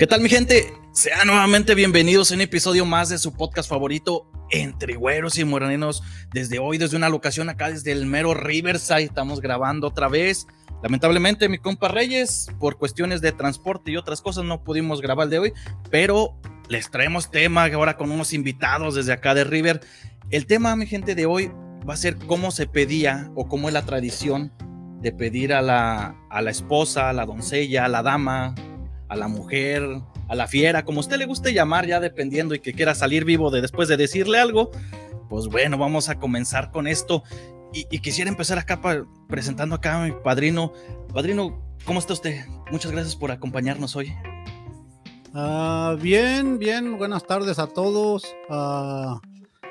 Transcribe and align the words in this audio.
¿Qué 0.00 0.06
tal 0.06 0.22
mi 0.22 0.30
gente? 0.30 0.72
Sean 0.92 1.26
nuevamente 1.26 1.74
bienvenidos 1.74 2.30
a 2.30 2.34
un 2.34 2.40
episodio 2.40 2.86
más 2.86 3.10
de 3.10 3.18
su 3.18 3.34
podcast 3.34 3.68
favorito 3.68 4.32
entre 4.50 4.94
güeros 4.94 5.36
y 5.36 5.44
morenos. 5.44 6.02
Desde 6.32 6.58
hoy, 6.58 6.78
desde 6.78 6.96
una 6.96 7.10
locación 7.10 7.50
acá, 7.50 7.68
desde 7.68 7.92
el 7.92 8.06
mero 8.06 8.32
Riverside, 8.32 9.02
estamos 9.02 9.42
grabando 9.42 9.88
otra 9.88 10.08
vez. 10.08 10.46
Lamentablemente, 10.82 11.50
mi 11.50 11.58
compa 11.58 11.88
Reyes, 11.88 12.46
por 12.58 12.78
cuestiones 12.78 13.20
de 13.20 13.32
transporte 13.32 13.90
y 13.90 13.98
otras 13.98 14.22
cosas, 14.22 14.46
no 14.46 14.64
pudimos 14.64 15.02
grabar 15.02 15.24
el 15.24 15.30
de 15.32 15.38
hoy, 15.38 15.52
pero 15.90 16.34
les 16.70 16.90
traemos 16.90 17.30
tema 17.30 17.66
ahora 17.66 17.98
con 17.98 18.10
unos 18.10 18.32
invitados 18.32 18.94
desde 18.94 19.12
acá 19.12 19.34
de 19.34 19.44
River. 19.44 19.82
El 20.30 20.46
tema, 20.46 20.74
mi 20.76 20.86
gente, 20.86 21.14
de 21.14 21.26
hoy 21.26 21.52
va 21.86 21.92
a 21.92 21.98
ser 21.98 22.16
cómo 22.16 22.52
se 22.52 22.66
pedía 22.66 23.30
o 23.34 23.48
cómo 23.48 23.68
es 23.68 23.74
la 23.74 23.84
tradición 23.84 24.50
de 25.02 25.12
pedir 25.12 25.52
a 25.52 25.60
la, 25.60 26.16
a 26.30 26.40
la 26.40 26.50
esposa, 26.50 27.10
a 27.10 27.12
la 27.12 27.26
doncella, 27.26 27.84
a 27.84 27.88
la 27.88 28.02
dama, 28.02 28.54
a 29.10 29.16
la 29.16 29.26
mujer, 29.26 29.82
a 30.28 30.34
la 30.36 30.46
fiera, 30.46 30.84
como 30.84 31.00
usted 31.00 31.18
le 31.18 31.26
guste 31.26 31.52
llamar, 31.52 31.84
ya 31.84 31.98
dependiendo 31.98 32.54
y 32.54 32.60
que 32.60 32.72
quiera 32.72 32.94
salir 32.94 33.24
vivo 33.24 33.50
de 33.50 33.60
después 33.60 33.88
de 33.88 33.96
decirle 33.96 34.38
algo. 34.38 34.70
Pues 35.28 35.48
bueno, 35.48 35.76
vamos 35.76 36.08
a 36.08 36.14
comenzar 36.18 36.70
con 36.70 36.86
esto. 36.86 37.24
Y, 37.72 37.84
quisiera 37.98 38.30
empezar 38.30 38.58
acá 38.58 38.80
presentando 39.28 39.74
acá 39.74 40.00
a 40.00 40.06
mi 40.06 40.12
padrino. 40.12 40.72
Padrino, 41.12 41.60
¿cómo 41.84 41.98
está 41.98 42.12
usted? 42.12 42.46
Muchas 42.70 42.92
gracias 42.92 43.16
por 43.16 43.32
acompañarnos 43.32 43.96
hoy. 43.96 44.14
Ah, 45.34 45.96
bien, 46.00 46.58
bien, 46.60 46.96
buenas 46.96 47.26
tardes 47.26 47.58
a 47.58 47.66
todos. 47.66 48.32
Ah, 48.48 49.20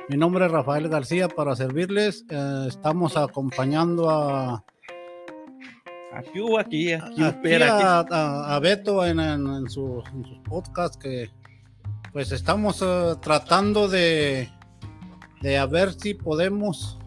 mi 0.10 0.18
nombre 0.18 0.46
es 0.46 0.52
Rafael 0.52 0.90
García 0.90 1.30
para 1.30 1.56
servirles. 1.56 2.26
Eh, 2.30 2.66
estamos 2.68 3.16
acompañando 3.16 4.10
a 4.10 4.66
Aquí 6.12 6.40
aquí, 6.60 6.92
aquí, 6.94 7.24
aquí, 7.24 7.54
a, 7.62 8.60
Beto 8.62 9.06
en, 9.06 9.20
en, 9.20 9.70
sus 9.70 10.04
podcasts 10.44 10.98
que 10.98 11.30
pues 12.12 12.32
estamos 12.32 12.82
eh, 12.82 13.14
tratando 13.22 13.88
de, 13.88 14.50
de 15.42 15.58
a 15.58 15.68
ver 15.68 15.94
si 15.94 16.16
podemos 16.16 16.98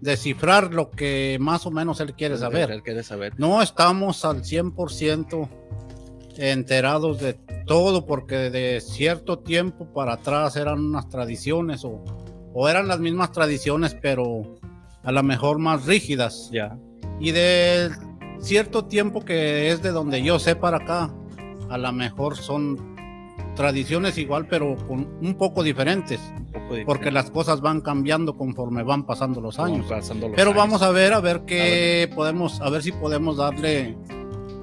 descifrar 0.00 0.72
lo 0.72 0.90
que 0.90 1.38
más 1.40 1.66
o 1.66 1.72
menos 1.72 2.00
él 2.00 2.14
quiere 2.14 2.36
saber. 2.36 2.70
Él 2.70 2.82
quiere 2.82 3.02
saber. 3.02 3.38
No 3.38 3.62
estamos 3.62 4.24
al 4.24 4.42
100% 4.42 5.48
enterados 6.36 7.20
de 7.20 7.34
todo 7.66 8.06
porque 8.06 8.50
de 8.50 8.80
cierto 8.80 9.40
tiempo 9.40 9.86
para 9.92 10.14
atrás 10.14 10.54
eran 10.56 10.78
unas 10.78 11.08
tradiciones 11.08 11.84
o, 11.84 12.02
o 12.54 12.68
eran 12.68 12.86
las 12.86 13.00
mismas 13.00 13.32
tradiciones 13.32 13.94
pero 14.00 14.54
a 15.02 15.10
lo 15.10 15.22
mejor 15.24 15.58
más 15.58 15.84
rígidas. 15.86 16.48
Ya. 16.52 16.78
Y 17.20 17.32
de 17.32 17.90
cierto 18.42 18.84
tiempo 18.84 19.24
que 19.24 19.70
es 19.70 19.82
de 19.82 19.90
donde 19.90 20.22
yo 20.22 20.38
sé 20.38 20.56
para 20.56 20.78
acá, 20.78 21.14
a 21.70 21.78
lo 21.78 21.92
mejor 21.92 22.36
son 22.36 22.92
tradiciones 23.54 24.18
igual, 24.18 24.46
pero 24.48 24.76
con 24.86 25.08
un 25.20 25.34
poco 25.34 25.62
diferentes, 25.62 26.20
porque 26.86 27.10
las 27.10 27.30
cosas 27.30 27.60
van 27.60 27.80
cambiando 27.80 28.36
conforme 28.36 28.82
van 28.82 29.04
pasando 29.04 29.40
los 29.40 29.58
años. 29.58 29.86
pero 30.34 30.54
vamos 30.54 30.82
a 30.82 30.90
ver, 30.90 31.12
a 31.12 31.20
ver 31.20 31.42
qué 31.46 32.10
podemos, 32.14 32.60
a 32.60 32.70
ver 32.70 32.82
si 32.82 32.92
podemos 32.92 33.36
darle 33.36 33.96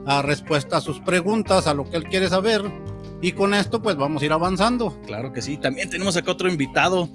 a 0.06 0.22
respuesta 0.22 0.78
a 0.78 0.82
sus 0.82 1.00
preguntas, 1.00 1.68
a 1.68 1.74
lo 1.74 1.90
que 1.90 1.98
él 1.98 2.04
quiere 2.06 2.30
saber. 2.30 2.64
Y 3.22 3.34
con 3.34 3.54
esto, 3.54 3.82
pues 3.82 3.96
vamos 3.98 4.22
a 4.22 4.26
ir 4.26 4.32
avanzando. 4.32 4.98
Claro 5.06 5.34
que 5.34 5.42
sí. 5.42 5.58
También 5.58 5.90
tenemos 5.90 6.16
acá 6.16 6.32
otro 6.32 6.50
invitado. 6.50 7.10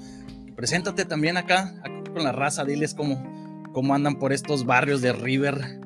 Preséntate 0.54 1.04
también 1.06 1.36
acá, 1.38 1.74
con 2.12 2.24
la 2.24 2.32
raza. 2.32 2.62
Diles 2.64 2.94
cómo, 2.94 3.24
cómo 3.72 3.94
andan 3.94 4.16
por 4.16 4.32
estos 4.32 4.66
barrios 4.66 5.00
de 5.00 5.12
River. 5.12 5.80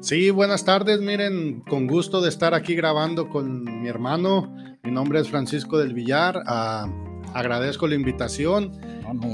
Sí, 0.00 0.30
buenas 0.30 0.64
tardes. 0.64 1.00
Miren, 1.00 1.60
con 1.60 1.86
gusto 1.86 2.22
de 2.22 2.30
estar 2.30 2.54
aquí 2.54 2.74
grabando 2.74 3.28
con 3.28 3.82
mi 3.82 3.88
hermano. 3.88 4.56
Mi 4.82 4.90
nombre 4.90 5.20
es 5.20 5.28
Francisco 5.28 5.76
del 5.76 5.92
Villar. 5.92 6.42
Ah, 6.46 6.90
agradezco 7.34 7.86
la 7.86 7.96
invitación 7.96 8.80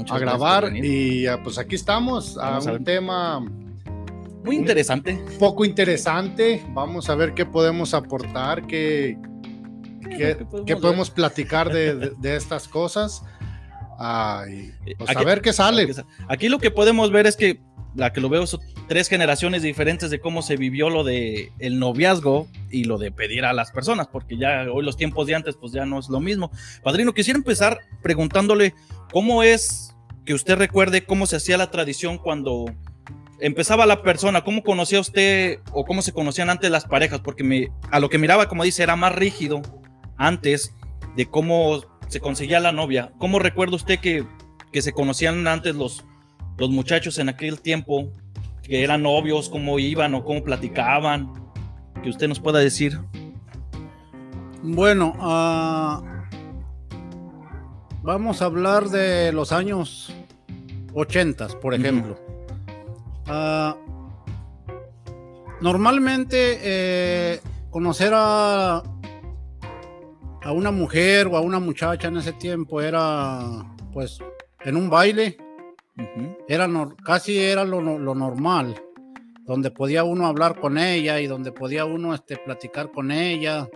a 0.09 0.19
grabar 0.19 0.75
y 0.75 1.25
ah, 1.25 1.39
pues 1.41 1.57
aquí 1.57 1.75
estamos 1.75 2.37
a 2.37 2.59
un 2.59 2.83
tema 2.83 3.39
muy 4.43 4.57
interesante. 4.57 5.17
poco 5.39 5.63
interesante. 5.63 6.61
Vamos 6.73 7.09
a 7.09 7.15
ver 7.15 7.33
qué 7.33 7.45
podemos 7.45 7.93
aportar, 7.93 8.67
qué, 8.67 9.17
qué, 10.17 10.75
podemos, 10.75 11.09
platicar 11.09 11.71
de, 11.71 12.13
estas 12.35 12.67
cosas. 12.67 13.23
Pues 13.97 15.15
a 15.15 15.23
ver 15.23 15.41
qué 15.41 15.53
sale. 15.53 15.87
Aquí 16.27 16.49
lo 16.49 16.59
que 16.59 16.71
podemos 16.71 17.09
ver 17.09 17.25
es 17.25 17.37
que 17.37 17.61
la 17.97 18.13
que 18.13 18.21
lo 18.21 18.29
veo 18.29 18.45
son 18.45 18.61
tres 18.87 19.09
generaciones 19.09 19.63
diferentes 19.63 20.11
de 20.11 20.19
cómo 20.19 20.43
se 20.43 20.55
vivió 20.55 20.89
lo 20.89 21.03
de 21.03 21.51
el 21.57 21.79
noviazgo 21.79 22.47
y 22.69 22.83
lo 22.83 22.99
de 22.99 23.11
pedir 23.11 23.43
a 23.43 23.53
las 23.53 23.71
personas, 23.71 24.07
porque 24.07 24.37
ya 24.37 24.67
hoy 24.71 24.85
los 24.85 24.95
tiempos 24.95 25.25
de 25.25 25.35
antes 25.35 25.55
pues 25.55 25.73
ya 25.73 25.85
no 25.85 25.99
es 25.99 26.07
lo 26.07 26.19
mismo. 26.19 26.51
Padrino, 26.83 27.13
quisiera 27.13 27.37
empezar 27.37 27.79
preguntándole 28.03 28.75
cómo 29.11 29.41
es 29.41 29.95
que 30.25 30.35
usted 30.35 30.57
recuerde 30.57 31.05
cómo 31.05 31.25
se 31.25 31.37
hacía 31.37 31.57
la 31.57 31.71
tradición 31.71 32.19
cuando 32.19 32.65
empezaba 33.39 33.87
la 33.87 34.03
persona, 34.03 34.43
cómo 34.43 34.61
conocía 34.61 34.99
usted 34.99 35.59
o 35.71 35.83
cómo 35.83 36.03
se 36.03 36.13
conocían 36.13 36.51
antes 36.51 36.69
las 36.69 36.85
parejas, 36.85 37.21
porque 37.21 37.69
a 37.89 37.99
lo 37.99 38.09
que 38.09 38.19
miraba, 38.19 38.47
como 38.47 38.63
dice, 38.63 38.83
era 38.83 38.95
más 38.95 39.15
rígido 39.15 39.61
antes 40.17 40.75
de 41.15 41.25
cómo 41.25 41.81
se 42.09 42.19
conseguía 42.19 42.59
la 42.59 42.71
novia. 42.71 43.11
¿Cómo 43.17 43.39
recuerda 43.39 43.75
usted 43.75 43.99
que, 43.99 44.23
que 44.71 44.83
se 44.83 44.93
conocían 44.93 45.47
antes 45.47 45.75
los 45.75 46.05
los 46.57 46.69
muchachos 46.69 47.19
en 47.19 47.29
aquel 47.29 47.61
tiempo, 47.61 48.11
que 48.63 48.83
eran 48.83 49.03
novios, 49.03 49.49
cómo 49.49 49.79
iban 49.79 50.15
o 50.15 50.23
cómo 50.23 50.43
platicaban, 50.43 51.31
que 52.01 52.09
usted 52.09 52.27
nos 52.27 52.39
pueda 52.39 52.59
decir. 52.59 52.99
Bueno, 54.63 55.13
ah, 55.19 56.01
vamos 58.01 58.41
a 58.41 58.45
hablar 58.45 58.89
de 58.89 59.31
los 59.31 59.51
años 59.51 60.13
80, 60.93 61.59
por 61.61 61.73
ejemplo. 61.73 62.19
Ah, 63.27 63.77
normalmente 65.61 66.59
eh, 66.61 67.39
conocer 67.69 68.13
a, 68.15 68.77
a 70.43 70.51
una 70.51 70.71
mujer 70.71 71.27
o 71.27 71.37
a 71.37 71.41
una 71.41 71.59
muchacha 71.59 72.07
en 72.07 72.17
ese 72.17 72.33
tiempo 72.33 72.81
era 72.81 73.39
pues 73.93 74.19
en 74.63 74.75
un 74.75 74.89
baile 74.89 75.37
era 76.47 76.67
casi 77.03 77.39
era 77.39 77.63
lo, 77.65 77.81
normal, 77.81 78.75
donde 79.45 79.71
podía 79.71 80.03
uno 80.03 80.27
hablar 80.27 80.59
con 80.59 80.77
ella 80.77 81.19
y 81.19 81.27
donde 81.27 81.51
podía 81.51 81.85
uno 81.85 82.13
este, 82.13 82.37
platicar 82.37 82.91
con 82.91 83.11
ella, 83.11 83.67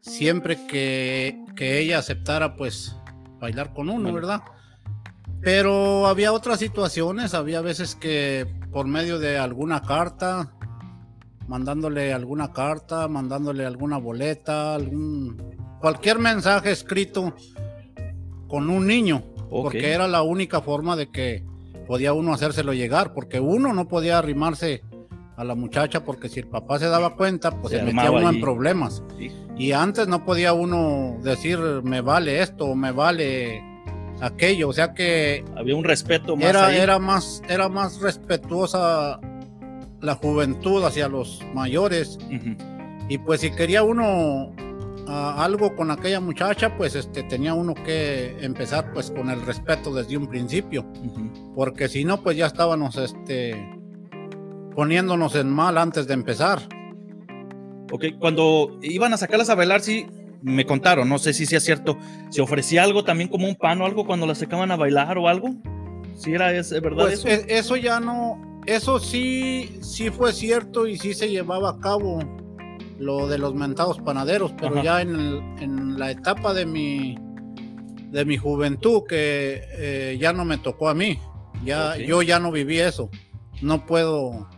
siempre 0.00 0.66
que, 0.66 1.38
ella 1.58 1.98
aceptara 1.98 2.56
pues 2.56 2.96
bailar 3.38 3.72
con 3.72 3.88
uno, 3.88 4.12
¿verdad? 4.12 4.42
Pero 5.40 6.06
había 6.06 6.32
otras 6.32 6.58
situaciones, 6.58 7.34
había 7.34 7.60
veces 7.60 7.94
que 7.94 8.46
por 8.72 8.86
medio 8.86 9.18
de 9.18 9.38
alguna 9.38 9.82
carta, 9.82 10.52
mandándole 11.48 12.12
alguna 12.12 12.52
carta, 12.52 13.08
mandándole 13.08 13.66
alguna 13.66 13.98
boleta, 13.98 14.74
algún 14.74 15.76
cualquier 15.80 16.18
mensaje 16.18 16.70
escrito 16.70 17.34
con 18.48 18.70
un 18.70 18.86
niño 18.86 19.31
porque 19.52 19.92
era 19.92 20.08
la 20.08 20.22
única 20.22 20.62
forma 20.62 20.96
de 20.96 21.10
que 21.10 21.44
podía 21.86 22.12
uno 22.12 22.32
hacérselo 22.32 22.72
llegar, 22.72 23.12
porque 23.12 23.40
uno 23.40 23.72
no 23.74 23.86
podía 23.86 24.18
arrimarse 24.18 24.82
a 25.36 25.44
la 25.44 25.54
muchacha 25.54 26.04
porque 26.04 26.28
si 26.28 26.40
el 26.40 26.46
papá 26.46 26.78
se 26.78 26.86
daba 26.86 27.16
cuenta, 27.16 27.50
pues 27.50 27.74
se, 27.74 27.82
metía 27.82 28.10
uno 28.10 28.30
en 28.30 28.40
problemas. 28.40 29.02
Y 29.56 29.72
antes 29.72 30.08
no 30.08 30.24
podía 30.24 30.52
uno 30.52 31.18
decir 31.22 31.58
me 31.82 32.00
vale 32.00 32.40
esto 32.42 32.66
o 32.66 32.74
me 32.74 32.92
vale 32.92 33.62
aquello, 34.20 34.68
o 34.68 34.72
sea 34.72 34.94
que 34.94 35.44
había 35.56 35.74
un 35.74 35.84
respeto 35.84 36.36
más 36.36 36.44
era 36.44 36.74
era 36.74 36.98
más 36.98 37.42
era 37.48 37.68
más 37.68 38.00
respetuosa 38.00 39.20
la 40.00 40.14
juventud 40.14 40.84
hacia 40.84 41.08
los 41.08 41.42
mayores. 41.54 42.18
Y 43.08 43.18
pues 43.18 43.40
si 43.40 43.50
quería 43.50 43.82
uno 43.82 44.52
algo 45.06 45.74
con 45.74 45.90
aquella 45.90 46.20
muchacha, 46.20 46.76
pues 46.76 46.94
este, 46.94 47.22
tenía 47.24 47.54
uno 47.54 47.74
que 47.74 48.36
empezar 48.40 48.92
pues 48.92 49.10
con 49.10 49.30
el 49.30 49.44
respeto 49.44 49.92
desde 49.92 50.16
un 50.16 50.28
principio, 50.28 50.86
porque 51.54 51.88
si 51.88 52.04
no, 52.04 52.22
pues 52.22 52.36
ya 52.36 52.46
estábamos 52.46 52.96
este, 52.96 53.54
poniéndonos 54.74 55.34
en 55.36 55.50
mal 55.50 55.78
antes 55.78 56.06
de 56.06 56.14
empezar. 56.14 56.60
Ok, 57.90 58.04
cuando 58.18 58.78
iban 58.82 59.12
a 59.12 59.18
sacarlas 59.18 59.50
a 59.50 59.54
bailar, 59.54 59.80
sí, 59.80 60.06
me 60.40 60.64
contaron, 60.64 61.08
no 61.08 61.18
sé 61.18 61.32
si 61.32 61.46
sea 61.46 61.60
cierto, 61.60 61.98
se 62.30 62.40
ofrecía 62.40 62.82
algo 62.82 63.04
también 63.04 63.28
como 63.28 63.46
un 63.46 63.54
pan 63.54 63.80
o 63.80 63.86
algo 63.86 64.06
cuando 64.06 64.26
las 64.26 64.38
sacaban 64.38 64.70
a 64.70 64.76
bailar 64.76 65.18
o 65.18 65.28
algo. 65.28 65.50
Si 66.16 66.32
era 66.32 66.52
es, 66.52 66.70
verdad 66.70 67.04
pues, 67.04 67.24
eso? 67.24 67.28
E, 67.28 67.44
eso 67.48 67.76
ya 67.76 68.00
no, 68.00 68.60
eso 68.66 68.98
sí, 68.98 69.78
sí 69.82 70.10
fue 70.10 70.32
cierto 70.32 70.86
y 70.86 70.96
sí 70.96 71.14
se 71.14 71.28
llevaba 71.28 71.70
a 71.70 71.78
cabo 71.78 72.20
lo 72.98 73.28
de 73.28 73.38
los 73.38 73.54
mentados 73.54 73.98
panaderos, 73.98 74.52
pero 74.58 74.82
ya 74.82 75.00
en, 75.00 75.98
la 75.98 76.10
etapa 76.10 76.54
de 76.54 76.66
mi 76.66 77.16
de 78.10 78.24
mi 78.24 78.36
juventud 78.36 79.04
que 79.08 79.62
eh, 79.72 80.18
ya 80.20 80.32
no 80.32 80.44
me 80.44 80.58
tocó 80.58 80.88
a 80.88 80.94
mí, 80.94 81.18
ya 81.64 81.96
yo 81.96 82.22
ya 82.22 82.38
no 82.38 82.52
viví 82.52 82.78
eso, 82.78 83.10
no 83.62 83.86
puedo 83.86 84.48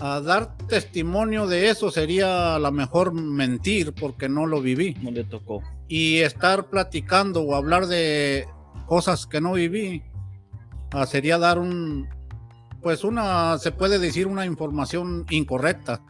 a 0.00 0.20
dar 0.20 0.56
testimonio 0.66 1.46
de 1.46 1.68
eso 1.68 1.90
sería 1.90 2.54
a 2.54 2.58
lo 2.58 2.72
mejor 2.72 3.12
mentir 3.12 3.92
porque 3.92 4.28
no 4.28 4.46
lo 4.46 4.62
viví. 4.62 4.94
No 5.02 5.10
le 5.10 5.24
tocó. 5.24 5.62
Y 5.88 6.18
estar 6.18 6.70
platicando 6.70 7.42
o 7.42 7.54
hablar 7.54 7.86
de 7.86 8.46
cosas 8.86 9.26
que 9.26 9.40
no 9.40 9.52
viví 9.52 10.02
ah, 10.92 11.06
sería 11.06 11.38
dar 11.38 11.58
un, 11.58 12.08
pues 12.82 13.04
una, 13.04 13.58
se 13.58 13.72
puede 13.72 13.98
decir 13.98 14.26
una 14.26 14.46
información 14.46 15.26
incorrecta. 15.30 16.02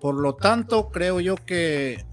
Por 0.00 0.14
lo 0.14 0.34
tanto, 0.34 0.90
creo 0.90 1.20
yo 1.20 1.36
que, 1.36 2.04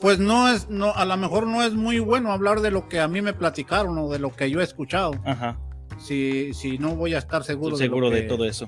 pues 0.00 0.18
no 0.18 0.48
es, 0.48 0.68
no, 0.68 0.92
a 0.94 1.04
lo 1.04 1.16
mejor 1.16 1.46
no 1.46 1.62
es 1.62 1.74
muy 1.74 1.98
bueno 1.98 2.32
hablar 2.32 2.60
de 2.60 2.70
lo 2.70 2.88
que 2.88 3.00
a 3.00 3.08
mí 3.08 3.22
me 3.22 3.32
platicaron 3.32 3.96
o 3.98 4.08
de 4.08 4.18
lo 4.18 4.34
que 4.34 4.50
yo 4.50 4.60
he 4.60 4.64
escuchado. 4.64 5.12
Ajá. 5.24 5.58
Si, 5.98 6.54
si 6.54 6.78
no 6.78 6.96
voy 6.96 7.14
a 7.14 7.18
estar 7.18 7.44
seguro, 7.44 7.76
seguro 7.76 8.10
de, 8.10 8.22
todo 8.22 8.44
eso. 8.44 8.66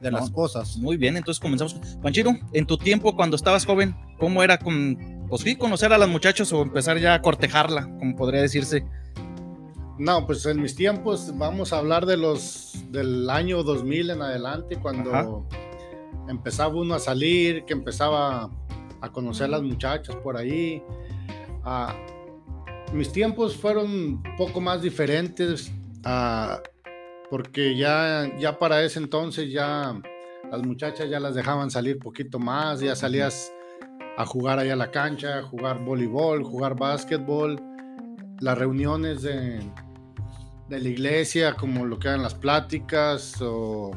De 0.00 0.10
las 0.10 0.30
cosas. 0.30 0.76
Muy 0.76 0.96
bien, 0.96 1.16
entonces 1.16 1.40
comenzamos. 1.40 1.74
Panchiro, 2.02 2.34
en 2.52 2.66
tu 2.66 2.78
tiempo 2.78 3.16
cuando 3.16 3.36
estabas 3.36 3.64
joven, 3.66 3.96
¿cómo 4.18 4.42
era 4.42 4.58
con, 4.58 5.26
pues 5.28 5.42
sí, 5.42 5.56
conocer 5.56 5.92
a 5.92 5.98
las 5.98 6.08
muchachos 6.08 6.52
o 6.52 6.62
empezar 6.62 6.98
ya 6.98 7.14
a 7.14 7.22
cortejarla, 7.22 7.82
como 7.98 8.14
podría 8.14 8.42
decirse? 8.42 8.86
No, 9.98 10.26
pues 10.26 10.44
en 10.46 10.60
mis 10.60 10.74
tiempos 10.74 11.32
vamos 11.36 11.72
a 11.72 11.78
hablar 11.78 12.06
de 12.06 12.16
los 12.16 12.84
del 12.90 13.30
año 13.30 13.62
2000 13.62 14.10
en 14.10 14.22
adelante, 14.22 14.76
cuando 14.76 15.46
empezaba 16.28 16.74
uno 16.74 16.94
a 16.94 16.98
salir, 16.98 17.64
que 17.64 17.72
empezaba 17.72 18.50
a 19.00 19.12
conocer 19.12 19.46
a 19.46 19.48
las 19.50 19.62
muchachas 19.62 20.16
por 20.16 20.36
ahí. 20.36 20.82
Ah, 21.64 21.94
mis 22.92 23.12
tiempos 23.12 23.56
fueron 23.56 23.86
un 23.86 24.22
poco 24.36 24.60
más 24.60 24.82
diferentes, 24.82 25.72
ah, 26.04 26.60
porque 27.30 27.76
ya, 27.76 28.30
ya 28.38 28.58
para 28.58 28.82
ese 28.82 28.98
entonces 28.98 29.50
ya 29.50 30.00
las 30.50 30.62
muchachas 30.62 31.08
ya 31.08 31.18
las 31.20 31.34
dejaban 31.34 31.70
salir 31.70 31.98
poquito 31.98 32.38
más, 32.38 32.80
ya 32.80 32.94
salías 32.94 33.52
a 34.16 34.24
jugar 34.24 34.58
allá 34.58 34.74
a 34.74 34.76
la 34.76 34.90
cancha, 34.90 35.42
jugar 35.42 35.84
voleibol, 35.84 36.44
jugar 36.44 36.76
básquetbol, 36.76 37.60
las 38.40 38.56
reuniones 38.56 39.22
de, 39.22 39.58
de 40.68 40.80
la 40.80 40.88
iglesia, 40.88 41.54
como 41.54 41.84
lo 41.84 41.98
que 41.98 42.08
eran 42.08 42.22
las 42.22 42.34
pláticas 42.34 43.40
o... 43.40 43.90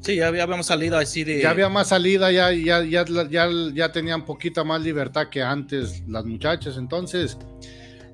Sí, 0.00 0.16
ya 0.16 0.28
habíamos 0.28 0.66
salido 0.66 0.98
así 0.98 1.24
de... 1.24 1.42
Ya 1.42 1.50
había 1.50 1.68
más 1.68 1.88
salida, 1.88 2.30
ya, 2.30 2.52
ya, 2.52 2.82
ya, 2.84 3.04
ya, 3.28 3.48
ya 3.74 3.92
tenían 3.92 4.24
poquita 4.24 4.62
más 4.64 4.82
libertad 4.82 5.28
que 5.28 5.42
antes 5.42 6.02
las 6.06 6.24
muchachas, 6.24 6.76
entonces, 6.76 7.38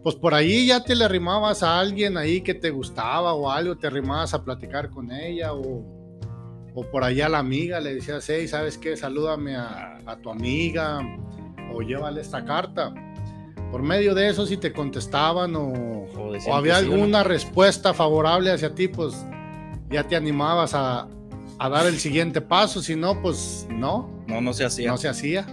pues 0.03 0.15
por 0.15 0.35
ahí 0.35 0.67
ya 0.67 0.83
te 0.83 0.95
le 0.95 1.05
arrimabas 1.05 1.63
a 1.63 1.79
alguien 1.79 2.17
ahí 2.17 2.41
que 2.41 2.55
te 2.55 2.71
gustaba 2.71 3.35
o 3.35 3.51
algo, 3.51 3.77
te 3.77 3.89
arrimabas 3.89 4.33
a 4.35 4.45
platicar 4.45 4.91
con 4.91 5.13
ella 5.13 5.53
o, 5.53 5.85
o 6.75 6.91
por 6.91 7.05
allá 7.05 7.27
a 7.27 7.29
la 7.29 7.39
amiga 7.39 7.81
le 7.81 7.95
decías, 7.95 8.29
hey, 8.29 8.49
¿sabes 8.49 8.79
qué? 8.79 8.97
Salúdame 8.97 9.57
a, 9.57 9.99
a 10.07 10.17
tu 10.17 10.31
amiga 10.31 11.01
o 11.75 11.83
llévale 11.83 12.21
esta 12.21 12.45
carta 12.45 12.95
por 13.73 13.83
medio 13.83 14.15
de 14.15 14.29
eso, 14.29 14.45
si 14.45 14.59
te 14.59 14.71
contestaban 14.71 15.57
o, 15.57 16.07
había 16.53 16.77
alguna 16.77 17.25
respuesta 17.25 17.95
favorable 17.95 18.53
hacia 18.53 18.75
ti, 18.75 18.87
pues 18.87 19.15
ya 19.89 20.07
te 20.07 20.15
animabas 20.15 20.75
a, 20.75 21.09
dar 21.59 21.87
el 21.87 21.99
siguiente 21.99 22.41
paso. 22.41 22.83
Si 22.83 22.97
no, 22.97 23.21
pues 23.21 23.67
no. 23.71 24.11
No, 24.27 24.41
no 24.41 24.53
se 24.53 24.65
hacía. 24.65 24.91
No 24.91 24.97
se 24.97 25.09
hacía. 25.09 25.47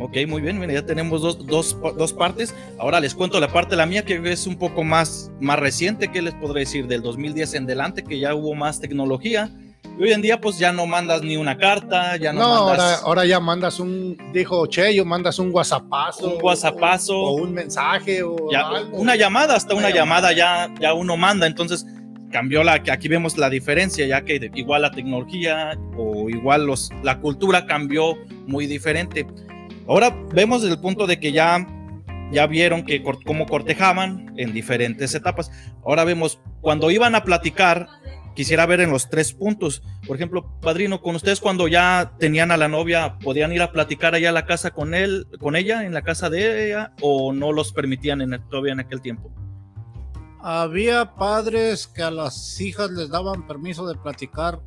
Ok, 0.00 0.16
muy 0.26 0.42
bien, 0.42 0.58
mira, 0.58 0.72
ya 0.72 0.84
tenemos 0.84 1.22
dos, 1.22 1.46
dos, 1.46 1.76
dos, 1.96 2.12
partes. 2.12 2.52
Ahora 2.80 2.98
les 2.98 3.14
cuento 3.14 3.38
la 3.38 3.52
parte 3.52 3.70
de 3.70 3.76
la 3.76 3.86
mía 3.86 4.04
que 4.04 4.20
es 4.24 4.44
un 4.48 4.56
poco 4.56 4.82
más, 4.82 5.30
más 5.40 5.56
reciente, 5.56 6.10
¿qué 6.10 6.20
les 6.20 6.34
podré 6.34 6.60
decir? 6.60 6.88
Del 6.88 7.00
2010 7.00 7.54
en 7.54 7.66
delante, 7.66 8.02
que 8.02 8.18
ya 8.18 8.34
hubo 8.34 8.54
más 8.56 8.80
tecnología 8.80 9.52
hoy 10.00 10.12
en 10.12 10.22
día, 10.22 10.40
pues 10.40 10.58
ya 10.58 10.72
no 10.72 10.86
mandas 10.86 11.22
ni 11.22 11.36
una 11.36 11.56
carta, 11.56 12.16
ya 12.16 12.32
no, 12.32 12.40
no 12.40 12.46
ahora, 12.46 12.94
ahora, 12.96 13.24
ya 13.24 13.40
mandas 13.40 13.78
un, 13.80 14.16
dijo 14.32 14.66
Cheyo, 14.66 15.04
mandas 15.04 15.38
un 15.38 15.50
WhatsAppazo. 15.52 16.36
Un 16.36 16.42
WhatsAppazo. 16.42 17.16
O, 17.16 17.32
un 17.34 17.52
mensaje, 17.52 18.22
o 18.22 18.36
Una 18.92 19.16
llamada, 19.16 19.54
hasta 19.54 19.74
una, 19.74 19.90
llamada, 19.90 20.32
ya, 20.32 20.72
ya 20.80 20.94
uno 20.94 21.16
manda. 21.16 21.46
Entonces, 21.46 21.86
cambió 22.34 22.64
la, 22.64 22.82
que 22.82 22.90
aquí 22.90 23.06
vemos 23.06 23.38
la 23.38 23.48
diferencia, 23.48 24.04
ya 24.08 24.24
que 24.24 24.50
igual 24.56 24.82
la 24.82 24.90
tecnología 24.90 25.78
o 25.96 26.28
igual 26.28 26.66
los, 26.66 26.90
la 27.04 27.20
cultura 27.20 27.64
cambió 27.64 28.16
muy 28.48 28.66
diferente. 28.66 29.24
Ahora 29.86 30.12
vemos 30.34 30.64
el 30.64 30.80
punto 30.80 31.06
de 31.06 31.20
que 31.20 31.30
ya 31.30 31.64
ya 32.32 32.48
vieron 32.48 32.84
que 32.84 33.04
cómo 33.24 33.46
cortejaban 33.46 34.34
en 34.36 34.52
diferentes 34.52 35.14
etapas. 35.14 35.52
Ahora 35.86 36.02
vemos 36.02 36.40
cuando 36.60 36.90
iban 36.90 37.14
a 37.14 37.22
platicar 37.22 37.86
quisiera 38.34 38.66
ver 38.66 38.80
en 38.80 38.90
los 38.90 39.08
tres 39.08 39.32
puntos. 39.32 39.84
Por 40.04 40.16
ejemplo, 40.16 40.58
padrino, 40.60 41.02
con 41.02 41.14
ustedes 41.14 41.38
cuando 41.38 41.68
ya 41.68 42.14
tenían 42.18 42.50
a 42.50 42.56
la 42.56 42.66
novia, 42.66 43.16
¿podían 43.20 43.52
ir 43.52 43.62
a 43.62 43.70
platicar 43.70 44.16
allá 44.16 44.30
a 44.30 44.32
la 44.32 44.44
casa 44.44 44.72
con 44.72 44.94
él, 44.94 45.28
con 45.38 45.54
ella, 45.54 45.84
en 45.84 45.94
la 45.94 46.02
casa 46.02 46.30
de 46.30 46.66
ella, 46.66 46.94
o 47.00 47.32
no 47.32 47.52
los 47.52 47.72
permitían 47.72 48.22
en 48.22 48.42
todavía 48.50 48.72
en 48.72 48.80
aquel 48.80 49.00
tiempo? 49.00 49.32
Había 50.46 51.14
padres 51.14 51.86
que 51.86 52.02
a 52.02 52.10
las 52.10 52.60
hijas 52.60 52.90
les 52.90 53.08
daban 53.08 53.46
permiso 53.46 53.86
de 53.86 53.94
platicar 53.94 54.60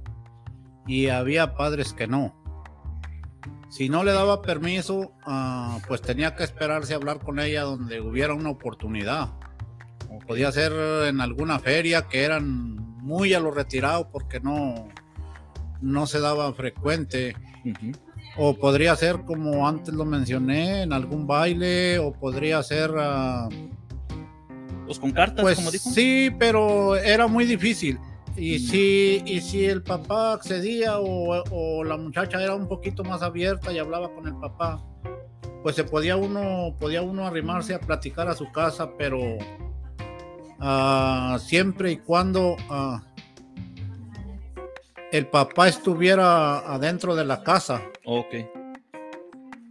y 0.88 1.10
había 1.10 1.54
padres 1.54 1.94
que 1.94 2.08
no. 2.08 2.34
Si 3.70 3.88
no 3.88 4.04
le 4.04 4.12
daba 4.12 4.42
permiso, 4.42 5.12
ah, 5.24 5.78
pues 5.88 6.02
tenía 6.02 6.36
que 6.36 6.44
esperarse 6.44 6.94
a 6.94 6.96
hablar 6.96 7.20
con 7.20 7.40
ella 7.40 7.62
donde 7.62 8.02
hubiera 8.02 8.34
una 8.34 8.50
oportunidad. 8.50 9.30
Podía 10.26 10.52
ser 10.52 10.72
en 11.06 11.22
alguna 11.22 11.60
feria 11.60 12.08
que 12.08 12.24
eran 12.24 12.76
muy 13.04 13.36
a 13.36 13.40
lo 13.40 13.52
retirado 13.52 14.10
porque 14.10 14.40
no, 14.40 14.88
no 15.80 16.08
se 16.08 16.20
daba 16.20 16.52
frecuente. 16.56 17.36
O 18.36 18.58
podría 18.58 18.96
ser 18.96 19.26
como 19.26 19.68
antes 19.68 19.94
lo 19.94 20.06
mencioné, 20.06 20.82
en 20.82 20.92
algún 20.92 21.28
baile, 21.28 22.00
o 22.00 22.14
podría 22.14 22.64
ser... 22.64 22.90
Uh, 22.90 23.50
pues 24.88 24.98
con 25.00 25.12
cartas, 25.12 25.44
pues, 25.44 25.58
como 25.58 25.70
dijo. 25.70 25.90
Sí, 25.92 26.32
pero 26.40 26.96
era 26.96 27.28
muy 27.28 27.46
difícil. 27.46 28.00
Y, 28.36 28.60
si, 28.60 29.22
y 29.26 29.42
si 29.42 29.66
el 29.66 29.84
papá 29.84 30.34
accedía 30.34 31.00
o, 31.00 31.44
o, 31.52 31.84
la 31.84 31.98
muchacha 31.98 32.42
era 32.42 32.54
un 32.56 32.68
poquito 32.68 33.04
más 33.04 33.22
abierta 33.22 33.72
y 33.72 33.80
hablaba 33.80 34.14
con 34.14 34.28
el 34.28 34.36
papá, 34.36 34.84
pues 35.64 35.76
se 35.76 35.84
podía 35.84 36.18
uno, 36.18 36.76
podía 36.80 37.02
uno 37.02 37.26
arrimarse 37.26 37.74
a 37.74 37.80
platicar 37.80 38.28
a 38.28 38.36
su 38.36 38.52
casa, 38.52 38.92
pero 38.98 39.38
Ah, 40.60 41.38
siempre 41.40 41.92
y 41.92 41.98
cuando 41.98 42.56
ah, 42.70 43.02
el 45.12 45.28
papá 45.28 45.68
estuviera 45.68 46.60
adentro 46.60 47.16
de 47.16 47.26
la 47.26 47.44
casa. 47.44 47.82
Ok. 48.06 48.36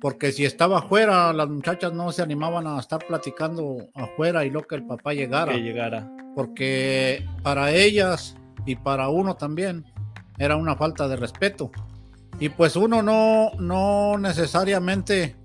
Porque 0.00 0.32
si 0.32 0.44
estaba 0.44 0.78
afuera, 0.78 1.32
las 1.32 1.48
muchachas 1.48 1.92
no 1.92 2.12
se 2.12 2.22
animaban 2.22 2.66
a 2.66 2.78
estar 2.78 3.04
platicando 3.06 3.88
afuera 3.94 4.44
y 4.44 4.50
lo 4.50 4.62
que 4.62 4.74
el 4.74 4.86
papá 4.86 5.14
llegara. 5.14 5.52
Que 5.52 5.62
llegara. 5.62 6.10
Porque 6.34 7.26
para 7.42 7.70
ellas 7.72 8.36
y 8.66 8.76
para 8.76 9.08
uno 9.08 9.36
también 9.36 9.84
era 10.38 10.56
una 10.56 10.76
falta 10.76 11.08
de 11.08 11.16
respeto. 11.16 11.70
Y 12.38 12.50
pues 12.50 12.76
uno 12.76 13.02
no, 13.02 13.52
no 13.58 14.18
necesariamente 14.18 15.36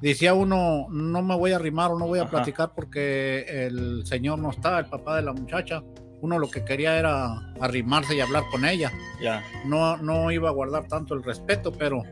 decía 0.00 0.34
uno, 0.34 0.86
no 0.90 1.22
me 1.22 1.36
voy 1.36 1.52
a 1.52 1.56
arrimar 1.56 1.90
o 1.90 1.98
no 1.98 2.06
voy 2.06 2.18
a 2.18 2.28
platicar 2.28 2.72
porque 2.74 3.44
el 3.48 4.06
señor 4.06 4.38
no 4.38 4.50
está, 4.50 4.78
el 4.78 4.86
papá 4.86 5.16
de 5.16 5.22
la 5.22 5.32
muchacha. 5.32 5.82
Uno 6.20 6.38
lo 6.38 6.50
que 6.50 6.64
quería 6.64 6.98
era 6.98 7.52
arrimarse 7.60 8.16
y 8.16 8.20
hablar 8.20 8.44
con 8.50 8.64
ella. 8.64 8.90
Ya. 9.22 9.42
No, 9.66 9.98
no 9.98 10.30
iba 10.30 10.48
a 10.48 10.52
guardar 10.52 10.88
tanto 10.88 11.14
el 11.14 11.22
respeto, 11.22 11.70
pero 11.72 12.02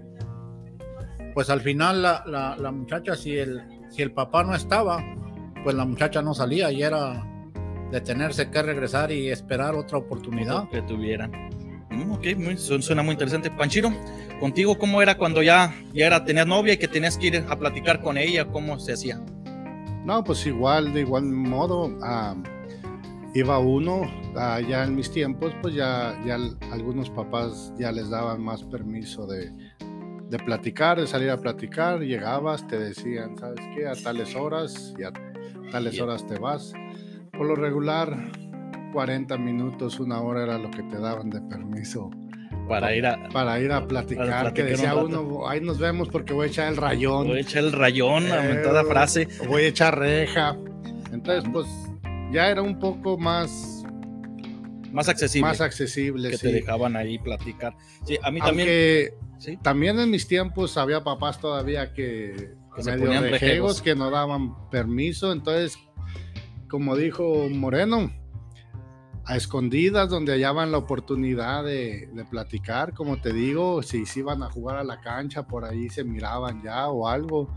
pues 1.34 1.50
al 1.50 1.60
final 1.60 2.02
la, 2.02 2.24
la, 2.26 2.72
muchacha, 2.72 3.16
si 3.16 3.36
el, 3.36 3.62
si 3.90 4.02
el 4.02 4.12
papá 4.12 4.44
no 4.44 4.54
estaba, 4.54 5.02
pues 5.64 5.74
la 5.74 5.84
muchacha 5.84 6.22
no 6.22 6.34
salía 6.34 6.70
y 6.72 6.82
era 6.82 7.26
de 7.90 8.00
tenerse 8.00 8.50
que 8.50 8.62
regresar 8.62 9.12
y 9.12 9.28
esperar 9.28 9.74
otra 9.74 9.98
oportunidad. 9.98 10.68
Que 10.70 10.82
tuvieran. 10.82 11.30
Mm, 11.90 12.12
ok, 12.12 12.58
suena 12.58 13.02
muy 13.02 13.12
interesante. 13.12 13.50
Panchiro, 13.50 13.92
contigo, 14.40 14.78
¿cómo 14.78 15.02
era 15.02 15.16
cuando 15.16 15.42
ya, 15.42 15.74
ya 15.92 16.06
era, 16.06 16.24
tenías 16.24 16.46
novia 16.46 16.74
y 16.74 16.78
que 16.78 16.88
tenías 16.88 17.18
que 17.18 17.26
ir 17.28 17.44
a 17.48 17.58
platicar 17.58 18.00
con 18.00 18.16
ella? 18.16 18.46
¿Cómo 18.46 18.78
se 18.78 18.94
hacía? 18.94 19.20
No, 20.04 20.24
pues 20.24 20.46
igual, 20.46 20.92
de 20.92 21.00
igual 21.00 21.24
modo, 21.24 21.96
ah, 22.02 22.34
iba 23.34 23.58
uno, 23.58 24.02
uh, 24.34 24.68
ya 24.68 24.84
en 24.84 24.96
mis 24.96 25.10
tiempos, 25.10 25.54
pues 25.62 25.74
ya, 25.74 26.18
ya 26.26 26.38
algunos 26.70 27.08
papás 27.10 27.72
ya 27.78 27.92
les 27.92 28.10
daban 28.10 28.42
más 28.42 28.64
permiso 28.64 29.26
de, 29.26 29.52
de 30.32 30.38
platicar, 30.38 30.98
de 30.98 31.06
salir 31.06 31.28
a 31.28 31.36
platicar, 31.36 32.00
llegabas, 32.00 32.66
te 32.66 32.78
decían, 32.78 33.36
¿sabes 33.36 33.60
qué? 33.76 33.86
A 33.86 33.92
tales 33.92 34.34
horas 34.34 34.94
y 34.98 35.02
a 35.02 35.12
tales 35.70 36.00
horas 36.00 36.26
te 36.26 36.38
vas. 36.38 36.72
Por 37.32 37.46
lo 37.46 37.54
regular, 37.54 38.32
40 38.94 39.36
minutos, 39.36 40.00
una 40.00 40.22
hora 40.22 40.44
era 40.44 40.56
lo 40.56 40.70
que 40.70 40.84
te 40.84 40.98
daban 40.98 41.28
de 41.28 41.42
permiso. 41.42 42.10
Para 42.66 42.96
ir 42.96 43.04
a, 43.04 43.28
para 43.28 43.60
ir 43.60 43.72
a 43.72 43.86
platicar, 43.86 44.54
que 44.54 44.62
decía 44.62 44.94
uno, 44.94 45.46
ahí 45.46 45.60
nos 45.60 45.78
vemos 45.78 46.08
porque 46.08 46.32
voy 46.32 46.46
a 46.46 46.48
echar 46.48 46.72
el 46.72 46.78
rayón. 46.78 47.26
Voy 47.26 47.36
a 47.36 47.40
echar 47.42 47.64
el 47.64 47.72
rayón, 47.72 48.24
eh, 48.24 48.60
toda 48.64 48.84
frase. 48.84 49.28
Voy 49.46 49.64
a 49.64 49.68
echar 49.68 49.98
reja. 49.98 50.56
Entonces, 51.12 51.44
pues 51.52 51.66
ya 52.32 52.48
era 52.48 52.62
un 52.62 52.78
poco 52.78 53.18
más 53.18 53.84
más 54.92 55.10
accesible. 55.10 55.48
Más 55.48 55.60
accesible, 55.60 56.30
Que 56.30 56.38
te 56.38 56.52
dejaban 56.52 56.96
ahí 56.96 57.18
platicar. 57.18 57.74
Sí, 58.06 58.18
a 58.22 58.30
mí 58.30 58.40
también. 58.40 59.12
¿Sí? 59.42 59.58
También 59.62 59.98
en 59.98 60.10
mis 60.10 60.28
tiempos 60.28 60.76
había 60.76 61.02
papás 61.02 61.40
todavía 61.40 61.92
que, 61.92 62.54
que 62.76 62.82
medio 62.84 63.20
rejegos, 63.20 63.82
que 63.82 63.94
no 63.94 64.10
daban 64.10 64.70
permiso. 64.70 65.32
Entonces, 65.32 65.78
como 66.68 66.96
dijo 66.96 67.48
Moreno, 67.50 68.10
a 69.24 69.36
escondidas 69.36 70.08
donde 70.08 70.32
hallaban 70.32 70.72
la 70.72 70.78
oportunidad 70.78 71.64
de, 71.64 72.08
platicar, 72.30 72.92
como 72.94 73.20
te 73.20 73.32
digo, 73.32 73.82
si 73.82 74.06
se 74.06 74.20
iban 74.20 74.42
a 74.42 74.50
jugar 74.50 74.78
a 74.78 74.84
la 74.84 75.00
cancha, 75.00 75.46
por 75.46 75.64
ahí 75.64 75.88
se 75.88 76.04
miraban 76.04 76.62
ya 76.62 76.88
o 76.88 77.08
algo. 77.08 77.54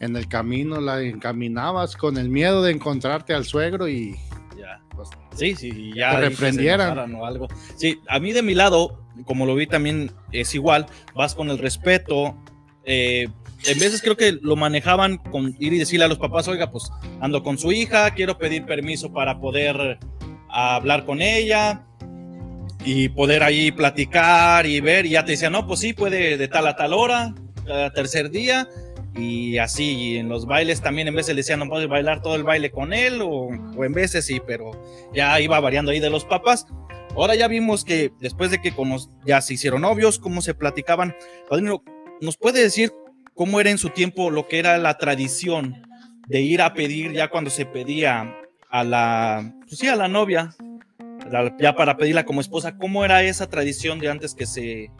En 0.00 0.16
el 0.16 0.28
camino 0.28 0.80
la 0.80 1.02
encaminabas 1.02 1.96
con 1.96 2.16
el 2.16 2.30
miedo 2.30 2.62
de 2.62 2.72
encontrarte 2.72 3.34
al 3.34 3.44
suegro 3.44 3.88
y 3.88 4.16
ya. 4.56 4.80
Pues, 4.94 5.08
sí, 5.34 5.54
sí, 5.54 5.92
ya 5.94 6.12
te 6.12 6.28
reprendieran 6.28 7.14
o 7.14 7.26
algo. 7.26 7.48
Sí, 7.76 8.00
a 8.08 8.18
mí 8.18 8.32
de 8.32 8.42
mi 8.42 8.54
lado, 8.54 9.06
como 9.24 9.46
lo 9.46 9.54
vi 9.54 9.66
también 9.66 10.12
es 10.32 10.54
igual, 10.54 10.86
vas 11.14 11.34
con 11.34 11.50
el 11.50 11.58
respeto. 11.58 12.36
Eh, 12.84 13.28
en 13.66 13.78
veces 13.78 14.00
creo 14.00 14.16
que 14.16 14.32
lo 14.32 14.56
manejaban 14.56 15.18
con 15.18 15.54
ir 15.58 15.72
y 15.72 15.78
decirle 15.78 16.06
a 16.06 16.08
los 16.08 16.18
papás, 16.18 16.48
oiga, 16.48 16.70
pues 16.70 16.90
ando 17.20 17.42
con 17.42 17.58
su 17.58 17.72
hija, 17.72 18.10
quiero 18.12 18.38
pedir 18.38 18.64
permiso 18.64 19.12
para 19.12 19.38
poder 19.38 19.98
hablar 20.48 21.04
con 21.04 21.20
ella 21.20 21.84
y 22.84 23.10
poder 23.10 23.42
ahí 23.42 23.70
platicar 23.70 24.66
y 24.66 24.80
ver. 24.80 25.06
Y 25.06 25.10
ya 25.10 25.24
te 25.24 25.32
decía, 25.32 25.50
no, 25.50 25.66
pues 25.66 25.80
sí, 25.80 25.92
puede 25.92 26.36
de 26.36 26.48
tal 26.48 26.66
a 26.66 26.76
tal 26.76 26.92
hora, 26.94 27.34
cada 27.66 27.92
tercer 27.92 28.30
día. 28.30 28.68
Y 29.16 29.58
así, 29.58 30.16
en 30.16 30.28
los 30.28 30.46
bailes 30.46 30.80
también 30.80 31.08
en 31.08 31.14
veces 31.14 31.34
le 31.34 31.40
decían, 31.40 31.58
no 31.58 31.68
puedes 31.68 31.88
bailar 31.88 32.22
todo 32.22 32.36
el 32.36 32.44
baile 32.44 32.70
con 32.70 32.92
él, 32.92 33.20
o, 33.22 33.50
en 33.52 33.92
veces 33.92 34.24
sí, 34.24 34.40
pero 34.46 34.70
ya 35.12 35.40
iba 35.40 35.58
variando 35.60 35.90
ahí 35.90 36.00
de 36.00 36.10
los 36.10 36.24
papás. 36.24 36.66
Ahora 37.16 37.34
ya 37.34 37.48
vimos 37.48 37.84
que 37.84 38.12
después 38.20 38.50
de 38.50 38.60
que 38.60 38.72
ya 39.26 39.40
se 39.40 39.54
hicieron 39.54 39.82
novios, 39.82 40.18
cómo 40.18 40.42
se 40.42 40.54
platicaban. 40.54 41.14
Padrino, 41.48 41.82
¿nos 42.20 42.36
puede 42.36 42.62
decir 42.62 42.92
cómo 43.34 43.60
era 43.60 43.70
en 43.70 43.78
su 43.78 43.90
tiempo 43.90 44.30
lo 44.30 44.48
que 44.48 44.58
era 44.58 44.78
la 44.78 44.96
tradición 44.96 45.82
de 46.28 46.40
ir 46.40 46.62
a 46.62 46.74
pedir 46.74 47.12
ya 47.12 47.28
cuando 47.28 47.50
se 47.50 47.66
pedía 47.66 48.36
a 48.70 48.84
la, 48.84 49.54
pues 49.66 49.78
sí, 49.78 49.88
a 49.88 49.96
la 49.96 50.08
novia, 50.08 50.54
ya 51.58 51.74
para 51.74 51.96
pedirla 51.96 52.24
como 52.24 52.40
esposa, 52.40 52.76
¿cómo 52.78 53.04
era 53.04 53.22
esa 53.22 53.48
tradición 53.48 53.98
de 53.98 54.10
antes 54.10 54.34
que 54.34 54.46
se, 54.46 54.90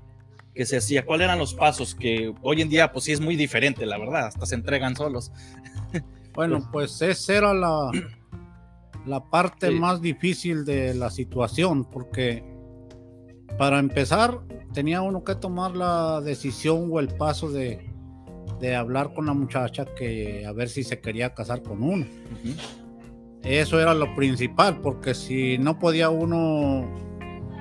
que 0.54 0.66
se 0.66 0.78
hacía? 0.78 1.06
¿Cuáles 1.06 1.26
eran 1.26 1.38
los 1.38 1.54
pasos? 1.54 1.94
Que 1.94 2.34
hoy 2.42 2.62
en 2.62 2.68
día, 2.68 2.92
pues 2.92 3.04
sí 3.04 3.12
es 3.12 3.20
muy 3.20 3.36
diferente, 3.36 3.86
la 3.86 3.98
verdad, 3.98 4.26
hasta 4.26 4.46
se 4.46 4.56
entregan 4.56 4.96
solos. 4.96 5.30
Bueno, 6.32 6.68
pues 6.70 7.02
esa 7.02 7.34
era 7.34 7.52
la, 7.52 7.90
la 9.06 9.30
parte 9.30 9.70
más 9.70 10.00
difícil 10.00 10.64
de 10.64 10.94
la 10.94 11.10
situación, 11.10 11.84
porque 11.84 12.44
para 13.58 13.78
empezar 13.78 14.40
tenía 14.72 15.02
uno 15.02 15.24
que 15.24 15.34
tomar 15.34 15.76
la 15.76 16.20
decisión 16.20 16.88
o 16.90 17.00
el 17.00 17.08
paso 17.08 17.50
de, 17.50 17.90
de 18.60 18.76
hablar 18.76 19.12
con 19.14 19.26
la 19.26 19.34
muchacha 19.34 19.84
que 19.84 20.44
a 20.46 20.52
ver 20.52 20.68
si 20.68 20.84
se 20.84 21.00
quería 21.00 21.34
casar 21.34 21.62
con 21.62 21.82
uno. 21.82 22.06
Eso 23.42 23.80
era 23.80 23.94
lo 23.94 24.14
principal, 24.14 24.80
porque 24.80 25.14
si 25.14 25.56
no 25.58 25.78
podía 25.78 26.10
uno 26.10 26.86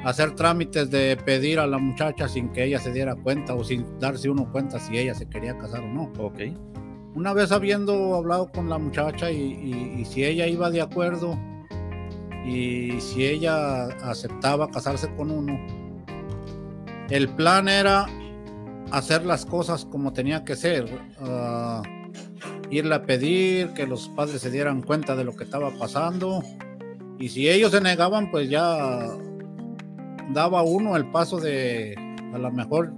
hacer 0.03 0.35
trámites 0.35 0.89
de 0.89 1.17
pedir 1.17 1.59
a 1.59 1.67
la 1.67 1.77
muchacha 1.77 2.27
sin 2.27 2.49
que 2.49 2.65
ella 2.65 2.79
se 2.79 2.91
diera 2.91 3.15
cuenta 3.15 3.55
o 3.55 3.63
sin 3.63 3.99
darse 3.99 4.29
uno 4.29 4.51
cuenta 4.51 4.79
si 4.79 4.97
ella 4.97 5.13
se 5.13 5.29
quería 5.29 5.57
casar 5.57 5.81
o 5.81 5.87
no. 5.87 6.11
Ok. 6.19 6.39
Una 7.15 7.33
vez 7.33 7.51
habiendo 7.51 8.15
hablado 8.15 8.51
con 8.51 8.69
la 8.69 8.77
muchacha 8.77 9.31
y, 9.31 10.05
si 10.05 10.23
ella 10.23 10.47
iba 10.47 10.69
de 10.69 10.81
acuerdo 10.81 11.37
y 12.45 12.99
si 13.01 13.25
ella 13.25 13.85
aceptaba 14.03 14.69
casarse 14.69 15.13
con 15.15 15.31
uno, 15.31 15.59
el 17.09 17.29
plan 17.29 17.67
era 17.67 18.05
hacer 18.91 19.25
las 19.25 19.45
cosas 19.45 19.85
como 19.85 20.13
tenía 20.13 20.43
que 20.43 20.55
ser. 20.55 20.85
Uh, 21.21 21.81
irle 22.69 22.95
a 22.95 23.03
pedir, 23.03 23.73
que 23.73 23.87
los 23.87 24.09
padres 24.09 24.41
se 24.41 24.51
dieran 24.51 24.81
cuenta 24.81 25.15
de 25.15 25.23
lo 25.23 25.35
que 25.35 25.43
estaba 25.43 25.71
pasando. 25.71 26.43
Y 27.17 27.29
si 27.29 27.49
ellos 27.49 27.71
se 27.71 27.81
negaban, 27.81 28.31
pues 28.31 28.49
ya 28.49 29.07
daba 30.33 30.61
uno 30.61 30.95
el 30.95 31.09
paso 31.11 31.39
de 31.39 31.95
a 32.33 32.37
lo 32.37 32.51
mejor 32.51 32.93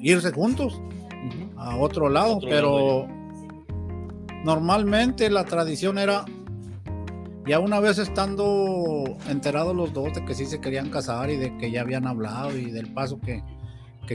irse 0.00 0.30
juntos 0.32 0.80
a 1.56 1.76
otro 1.76 2.08
lado, 2.08 2.38
pero 2.40 3.08
normalmente 4.44 5.28
la 5.30 5.44
tradición 5.44 5.98
era, 5.98 6.24
ya 7.46 7.58
una 7.58 7.80
vez 7.80 7.98
estando 7.98 9.04
enterados 9.28 9.74
los 9.74 9.92
dos 9.92 10.14
de 10.14 10.24
que 10.24 10.34
sí 10.34 10.46
se 10.46 10.60
querían 10.60 10.90
casar 10.90 11.30
y 11.30 11.36
de 11.36 11.56
que 11.56 11.70
ya 11.70 11.80
habían 11.80 12.06
hablado 12.06 12.56
y 12.56 12.70
del 12.70 12.92
paso 12.92 13.20
que, 13.20 13.42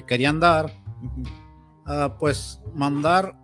querían 0.08 0.40
dar, 0.40 0.72
ah, 1.86 2.16
pues 2.20 2.62
mandar 2.74 3.36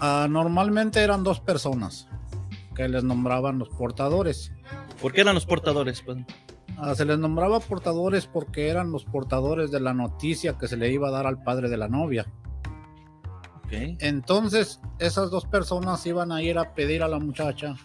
Ah, 0.00 0.28
normalmente 0.30 1.02
eran 1.02 1.24
dos 1.24 1.40
personas 1.40 2.08
que 2.76 2.88
les 2.88 3.02
nombraban 3.02 3.58
los 3.58 3.68
portadores. 3.68 4.52
¿Por 5.02 5.12
qué 5.12 5.22
eran 5.22 5.34
los 5.34 5.44
portadores? 5.44 6.02
Pues? 6.02 6.18
Ah, 6.76 6.94
se 6.94 7.04
les 7.04 7.18
nombraba 7.18 7.58
portadores 7.58 8.26
porque 8.26 8.68
eran 8.68 8.92
los 8.92 9.04
portadores 9.04 9.72
de 9.72 9.80
la 9.80 9.94
noticia 9.94 10.56
que 10.56 10.68
se 10.68 10.76
le 10.76 10.92
iba 10.92 11.08
a 11.08 11.10
dar 11.10 11.26
al 11.26 11.42
padre 11.42 11.68
de 11.68 11.76
la 11.76 11.88
novia. 11.88 12.26
Entonces, 13.70 14.80
esas 14.98 15.30
dos 15.30 15.44
personas 15.44 16.04
iban 16.06 16.32
a 16.32 16.42
ir 16.42 16.58
a 16.58 16.74
pedir 16.74 17.02
a 17.02 17.08
la 17.08 17.18
muchacha, 17.18 17.76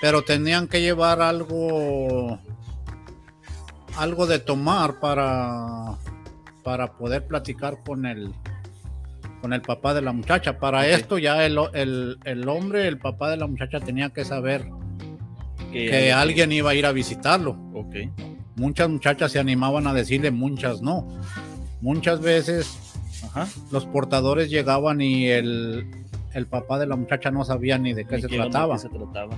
pero 0.00 0.22
tenían 0.22 0.68
que 0.68 0.80
llevar 0.80 1.20
algo, 1.20 2.38
algo 3.96 4.26
de 4.26 4.38
tomar 4.38 5.00
para, 5.00 5.98
para 6.62 6.92
poder 6.96 7.26
platicar 7.26 7.82
con 7.84 8.06
el, 8.06 8.32
con 9.40 9.52
el 9.52 9.62
papá 9.62 9.94
de 9.94 10.02
la 10.02 10.12
muchacha. 10.12 10.58
Para 10.58 10.86
esto 10.86 11.18
ya 11.18 11.44
el, 11.44 11.58
hombre, 12.48 12.86
el 12.86 12.98
papá 12.98 13.30
de 13.30 13.36
la 13.36 13.46
muchacha 13.46 13.80
tenía 13.80 14.10
que 14.10 14.24
saber 14.24 14.68
que, 15.72 16.12
alguien 16.12 16.52
iba 16.52 16.70
a 16.70 16.74
ir 16.74 16.86
a 16.86 16.92
visitarlo. 16.92 17.58
Okay. 17.74 18.10
Muchas 18.56 18.88
muchachas 18.88 19.32
se 19.32 19.38
animaban 19.38 19.86
a 19.86 19.94
decirle, 19.94 20.30
muchas 20.30 20.82
no. 20.82 21.06
Muchas 21.80 22.20
veces 22.20 22.87
los 23.70 23.86
portadores 23.86 24.50
llegaban 24.50 25.00
y 25.00 25.28
el, 25.28 25.86
papá 26.50 26.78
de 26.78 26.86
la 26.86 26.96
muchacha 26.96 27.30
no 27.30 27.44
sabía 27.44 27.78
ni 27.78 27.94
de 27.94 28.04
qué, 28.04 28.20
se, 28.20 28.28
trataba. 28.28 28.78
se 28.78 28.88
trataba. 28.88 29.36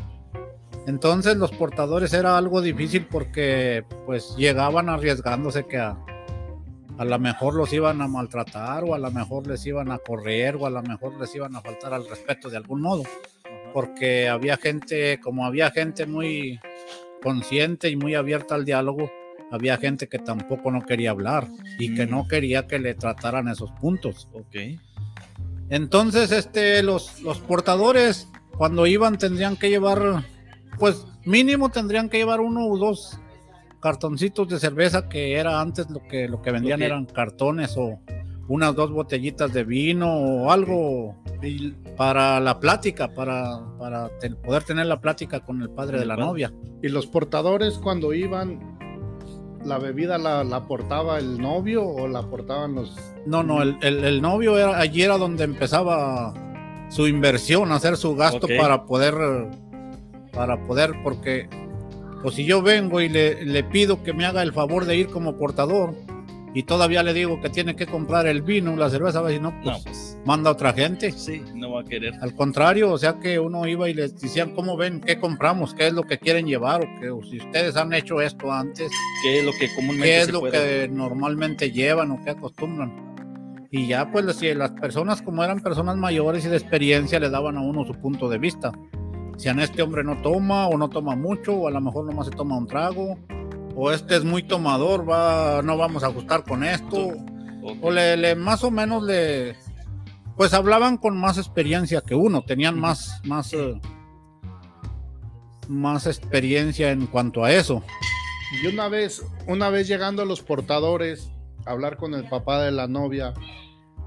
Entonces 0.86 1.36
los 1.36 1.50
portadores 1.52 2.12
era 2.12 2.36
algo 2.36 2.60
difícil 2.62 3.06
porque 3.06 3.84
pues 4.06 4.34
llegaban 4.36 4.88
arriesgándose 4.88 5.66
que 5.66 5.78
a, 5.78 5.96
a 7.00 7.04
lo 7.06 7.18
mejor 7.18 7.54
los 7.54 7.72
iban 7.72 8.02
a 8.02 8.08
maltratar 8.08 8.84
o 8.84 8.94
a 8.94 8.98
lo 8.98 9.10
mejor 9.10 9.46
les 9.46 9.64
iban 9.64 9.90
a 9.90 9.96
correr 9.96 10.56
o 10.56 10.66
a 10.66 10.70
lo 10.70 10.82
mejor 10.82 11.18
les 11.18 11.34
iban 11.34 11.56
a 11.56 11.62
faltar 11.62 11.94
al 11.94 12.06
respeto 12.06 12.50
de 12.50 12.58
algún 12.58 12.82
modo, 12.82 13.04
porque 13.72 14.28
había 14.28 14.58
gente, 14.58 15.18
como 15.18 15.46
había 15.46 15.70
gente 15.70 16.04
muy 16.04 16.60
consciente 17.22 17.88
y 17.88 17.96
muy 17.96 18.14
abierta 18.14 18.54
al 18.54 18.66
diálogo, 18.66 19.10
había 19.50 19.76
gente 19.76 20.08
que 20.08 20.18
tampoco 20.18 20.70
no 20.70 20.82
quería 20.82 21.10
hablar 21.10 21.48
y 21.78 21.94
que 21.94 22.06
no 22.06 22.24
mm. 22.24 22.28
quería 22.28 22.66
que 22.66 22.78
le 22.78 22.94
trataran 22.94 23.48
esos 23.48 23.70
puntos. 23.72 24.28
Ok. 24.32 24.56
Entonces, 25.68 26.32
este, 26.32 26.82
los, 26.82 27.20
los 27.22 27.38
portadores, 27.38 28.28
cuando 28.56 28.86
iban, 28.86 29.18
tendrían 29.18 29.56
que 29.56 29.70
llevar, 29.70 30.24
pues 30.78 31.06
mínimo 31.24 31.70
tendrían 31.70 32.08
que 32.08 32.18
llevar 32.18 32.40
uno 32.40 32.66
o 32.66 32.76
dos 32.76 33.18
cartoncitos 33.80 34.48
de 34.48 34.58
cerveza 34.58 35.08
que 35.08 35.34
era 35.34 35.60
antes 35.60 35.88
lo 35.90 36.06
que, 36.06 36.28
lo 36.28 36.42
que 36.42 36.50
vendían 36.50 36.82
eran 36.82 37.06
cartones 37.06 37.74
o 37.76 37.98
unas 38.48 38.74
dos 38.74 38.90
botellitas 38.90 39.52
de 39.52 39.62
vino 39.62 40.12
o 40.12 40.50
algo 40.50 41.16
para 41.96 42.40
la 42.40 42.58
plática, 42.58 43.14
para, 43.14 43.60
para 43.78 44.10
poder 44.42 44.64
tener 44.64 44.86
la 44.86 45.00
plática 45.00 45.40
con 45.40 45.62
el 45.62 45.70
padre 45.70 46.00
de 46.00 46.04
la 46.04 46.16
novia. 46.16 46.52
Y 46.82 46.88
los 46.88 47.06
portadores 47.06 47.74
cuando 47.74 48.12
iban, 48.12 48.79
¿la 49.64 49.78
bebida 49.78 50.18
la, 50.18 50.44
la 50.44 50.66
portaba 50.66 51.18
el 51.18 51.40
novio 51.40 51.86
o 51.86 52.08
la 52.08 52.22
portaban 52.22 52.74
los...? 52.74 52.96
No, 53.26 53.42
no, 53.42 53.62
el, 53.62 53.76
el, 53.82 54.22
novio 54.22 54.58
era, 54.58 54.78
allí 54.78 55.02
era 55.02 55.18
donde 55.18 55.44
empezaba 55.44 56.32
su 56.88 57.06
inversión, 57.06 57.70
hacer 57.72 57.96
su 57.96 58.16
gasto 58.16 58.48
para 58.58 58.84
poder, 58.84 59.14
para 60.32 60.66
poder, 60.66 60.92
porque 61.02 61.48
pues 62.22 62.34
si 62.34 62.44
yo 62.44 62.62
vengo 62.62 63.00
y 63.00 63.08
le, 63.08 63.64
pido 63.64 64.02
que 64.02 64.12
me 64.12 64.26
haga 64.26 64.42
el 64.42 64.52
favor 64.52 64.84
de 64.84 64.96
ir 64.96 65.08
como 65.08 65.36
portador 65.36 65.94
y 66.52 66.64
todavía 66.64 67.02
le 67.02 67.14
digo 67.14 67.40
que 67.40 67.48
tiene 67.48 67.76
que 67.76 67.86
comprar 67.86 68.26
el 68.26 68.42
vino, 68.42 68.74
la 68.76 68.90
cerveza, 68.90 69.20
a 69.20 69.30
no, 69.38 69.54
pues, 69.62 69.82
pues, 69.84 70.18
manda 70.24 70.50
otra 70.50 70.72
gente. 70.72 71.12
Sí, 71.12 71.42
no 71.54 71.72
va 71.72 71.82
a 71.82 71.84
querer. 71.84 72.14
Al 72.20 72.34
contrario, 72.34 72.90
o 72.90 72.98
sea 72.98 73.20
que 73.20 73.38
uno 73.38 73.66
iba 73.66 73.88
y 73.88 73.94
les 73.94 74.20
decían, 74.20 74.54
¿cómo 74.54 74.76
ven? 74.76 75.00
¿Qué 75.00 75.20
compramos? 75.20 75.74
¿Qué 75.74 75.86
es 75.86 75.92
lo 75.92 76.02
que 76.02 76.18
quieren 76.18 76.46
llevar? 76.46 76.82
O, 76.82 77.00
que, 77.00 77.28
si 77.28 77.38
ustedes 77.38 77.76
han 77.76 77.92
hecho 77.92 78.20
esto 78.20 78.52
antes. 78.52 78.90
¿Qué 79.22 79.38
es 79.40 79.44
lo 79.44 79.52
que 79.52 79.72
comúnmente 79.74 80.08
¿Qué 80.08 80.20
es 80.20 80.32
lo 80.32 80.42
que 80.42 80.88
normalmente 80.90 81.70
llevan 81.70 82.10
o 82.10 82.24
qué 82.24 82.30
acostumbran? 82.30 83.08
Y 83.70 83.86
ya 83.86 84.10
pues 84.10 84.34
si 84.34 84.52
las 84.52 84.72
personas 84.72 85.22
como 85.22 85.44
eran 85.44 85.60
personas 85.60 85.96
mayores 85.96 86.44
y 86.44 86.48
de 86.48 86.56
experiencia 86.56 87.20
le 87.20 87.30
daban 87.30 87.56
a 87.56 87.60
uno 87.60 87.84
su 87.84 87.94
punto 87.94 88.28
de 88.28 88.38
vista 88.38 88.72
si 89.40 89.48
a 89.48 89.52
este 89.52 89.80
hombre 89.80 90.04
no 90.04 90.20
toma 90.20 90.66
o 90.66 90.76
no 90.76 90.90
toma 90.90 91.16
mucho, 91.16 91.54
o 91.54 91.66
a 91.66 91.70
lo 91.70 91.80
mejor 91.80 92.04
nomás 92.04 92.26
se 92.26 92.32
toma 92.32 92.58
un 92.58 92.66
trago, 92.66 93.16
o 93.74 93.90
este 93.92 94.16
es 94.16 94.24
muy 94.24 94.42
tomador, 94.42 95.08
va, 95.08 95.62
no 95.62 95.76
vamos 95.76 96.02
a 96.02 96.08
ajustar 96.08 96.44
con 96.44 96.64
esto, 96.64 97.08
o 97.82 97.90
le, 97.90 98.34
más 98.34 98.64
o 98.64 98.70
menos 98.70 99.02
le, 99.02 99.56
pues 100.36 100.54
hablaban 100.54 100.96
con 100.96 101.18
más 101.18 101.38
experiencia 101.38 102.00
que 102.00 102.14
uno, 102.14 102.42
tenían 102.42 102.78
más, 102.78 103.20
más, 103.24 103.52
eh, 103.52 103.80
más 105.68 106.06
experiencia 106.06 106.90
en 106.90 107.06
cuanto 107.06 107.44
a 107.44 107.52
eso. 107.52 107.82
Y 108.62 108.66
una 108.66 108.88
vez, 108.88 109.22
una 109.46 109.70
vez 109.70 109.86
llegando 109.86 110.22
a 110.22 110.26
los 110.26 110.42
portadores, 110.42 111.30
hablar 111.66 111.96
con 111.96 112.14
el 112.14 112.28
papá 112.28 112.62
de 112.62 112.72
la 112.72 112.88
novia, 112.88 113.32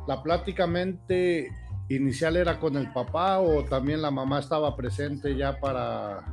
la 0.08 0.22
pláticamente 0.22 1.50
inicial 1.90 2.36
era 2.36 2.60
con 2.60 2.78
el 2.78 2.92
papá 2.92 3.40
o 3.40 3.64
también 3.64 4.02
la 4.02 4.12
mamá 4.12 4.40
estaba 4.40 4.76
presente 4.76 5.36
ya 5.36 5.60
para 5.60 6.26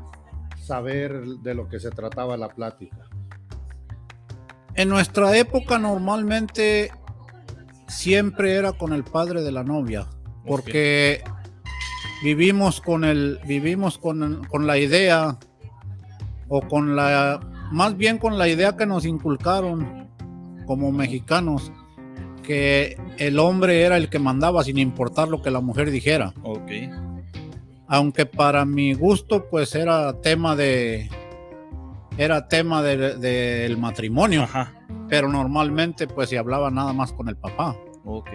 saber 0.56 1.24
de 1.42 1.54
lo 1.54 1.68
que 1.68 1.80
se 1.80 1.90
trataba 1.90 2.36
la 2.36 2.48
plática? 2.48 3.08
En 4.80 4.88
nuestra 4.88 5.36
época 5.36 5.78
normalmente 5.78 6.90
siempre 7.86 8.54
era 8.54 8.72
con 8.72 8.94
el 8.94 9.04
padre 9.04 9.42
de 9.42 9.52
la 9.52 9.62
novia, 9.62 10.06
porque 10.46 11.22
vivimos 12.22 12.80
con 12.80 13.04
el, 13.04 13.40
vivimos 13.46 13.98
con, 13.98 14.42
con 14.44 14.66
la 14.66 14.78
idea 14.78 15.38
o 16.48 16.62
con 16.62 16.96
la, 16.96 17.40
más 17.70 17.98
bien 17.98 18.16
con 18.16 18.38
la 18.38 18.48
idea 18.48 18.74
que 18.78 18.86
nos 18.86 19.04
inculcaron 19.04 20.08
como 20.64 20.90
mexicanos 20.92 21.70
que 22.42 22.96
el 23.18 23.38
hombre 23.38 23.82
era 23.82 23.98
el 23.98 24.08
que 24.08 24.18
mandaba 24.18 24.64
sin 24.64 24.78
importar 24.78 25.28
lo 25.28 25.42
que 25.42 25.50
la 25.50 25.60
mujer 25.60 25.90
dijera. 25.90 26.32
Ok. 26.42 26.70
Aunque 27.86 28.24
para 28.24 28.64
mi 28.64 28.94
gusto, 28.94 29.46
pues 29.50 29.74
era 29.74 30.22
tema 30.22 30.56
de. 30.56 31.10
Era 32.20 32.48
tema 32.48 32.82
del 32.82 33.78
matrimonio. 33.78 34.42
Ajá. 34.42 34.74
Pero 35.08 35.28
normalmente, 35.28 36.06
pues 36.06 36.28
se 36.28 36.36
hablaba 36.36 36.70
nada 36.70 36.92
más 36.92 37.14
con 37.14 37.30
el 37.30 37.36
papá. 37.36 37.74
Ok. 38.04 38.28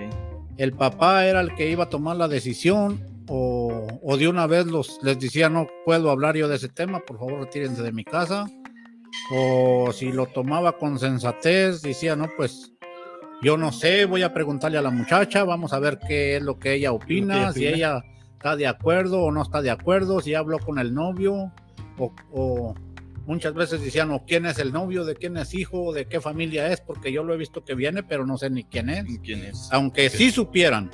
El 0.57 0.73
papá 0.73 1.27
era 1.27 1.39
el 1.39 1.53
que 1.53 1.69
iba 1.69 1.83
a 1.83 1.89
tomar 1.89 2.15
la 2.15 2.27
decisión 2.27 3.05
o, 3.27 3.85
o, 4.01 4.17
de 4.17 4.27
una 4.27 4.47
vez 4.47 4.65
los, 4.65 4.99
les 5.03 5.19
decía, 5.19 5.49
no 5.49 5.67
puedo 5.85 6.09
hablar 6.09 6.35
yo 6.35 6.47
de 6.47 6.55
ese 6.55 6.67
tema, 6.67 6.99
por 7.01 7.19
favor 7.19 7.41
retírense 7.41 7.83
de 7.83 7.91
mi 7.91 8.03
casa. 8.03 8.47
O 9.31 9.91
si 9.93 10.11
lo 10.11 10.25
tomaba 10.25 10.79
con 10.79 10.97
sensatez, 10.97 11.83
decía, 11.83 12.15
no, 12.15 12.27
pues 12.35 12.73
yo 13.43 13.55
no 13.55 13.71
sé, 13.71 14.05
voy 14.05 14.23
a 14.23 14.33
preguntarle 14.33 14.79
a 14.79 14.81
la 14.81 14.89
muchacha, 14.89 15.43
vamos 15.43 15.73
a 15.73 15.79
ver 15.79 15.99
qué 16.07 16.37
es 16.37 16.41
lo 16.41 16.57
que 16.57 16.73
ella 16.73 16.91
opina, 16.91 17.51
si 17.53 17.67
ella 17.67 18.03
está 18.33 18.55
de 18.55 18.65
acuerdo 18.65 19.21
o 19.21 19.31
no 19.31 19.43
está 19.43 19.61
de 19.61 19.69
acuerdo, 19.69 20.21
si 20.21 20.33
habló 20.33 20.57
con 20.57 20.79
el 20.79 20.91
novio 20.93 21.51
o, 22.31 22.75
muchas 23.25 23.53
veces 23.53 23.81
decían, 23.81 24.11
o 24.11 24.25
quién 24.25 24.45
es 24.45 24.59
el 24.59 24.71
novio, 24.71 25.05
de 25.05 25.15
quién 25.15 25.37
es 25.37 25.53
hijo, 25.53 25.93
de 25.93 26.05
qué 26.07 26.21
familia 26.21 26.71
es, 26.71 26.81
porque 26.81 27.11
yo 27.11 27.23
lo 27.23 27.33
he 27.33 27.37
visto 27.37 27.63
que 27.63 27.75
viene, 27.75 28.03
pero 28.03 28.25
no 28.25 28.37
sé 28.37 28.49
ni 28.49 28.63
quién 28.63 28.89
es. 28.89 29.05
¿Quién 29.23 29.43
es? 29.43 29.69
Aunque 29.71 30.09
sí 30.09 30.31
supieran. 30.31 30.91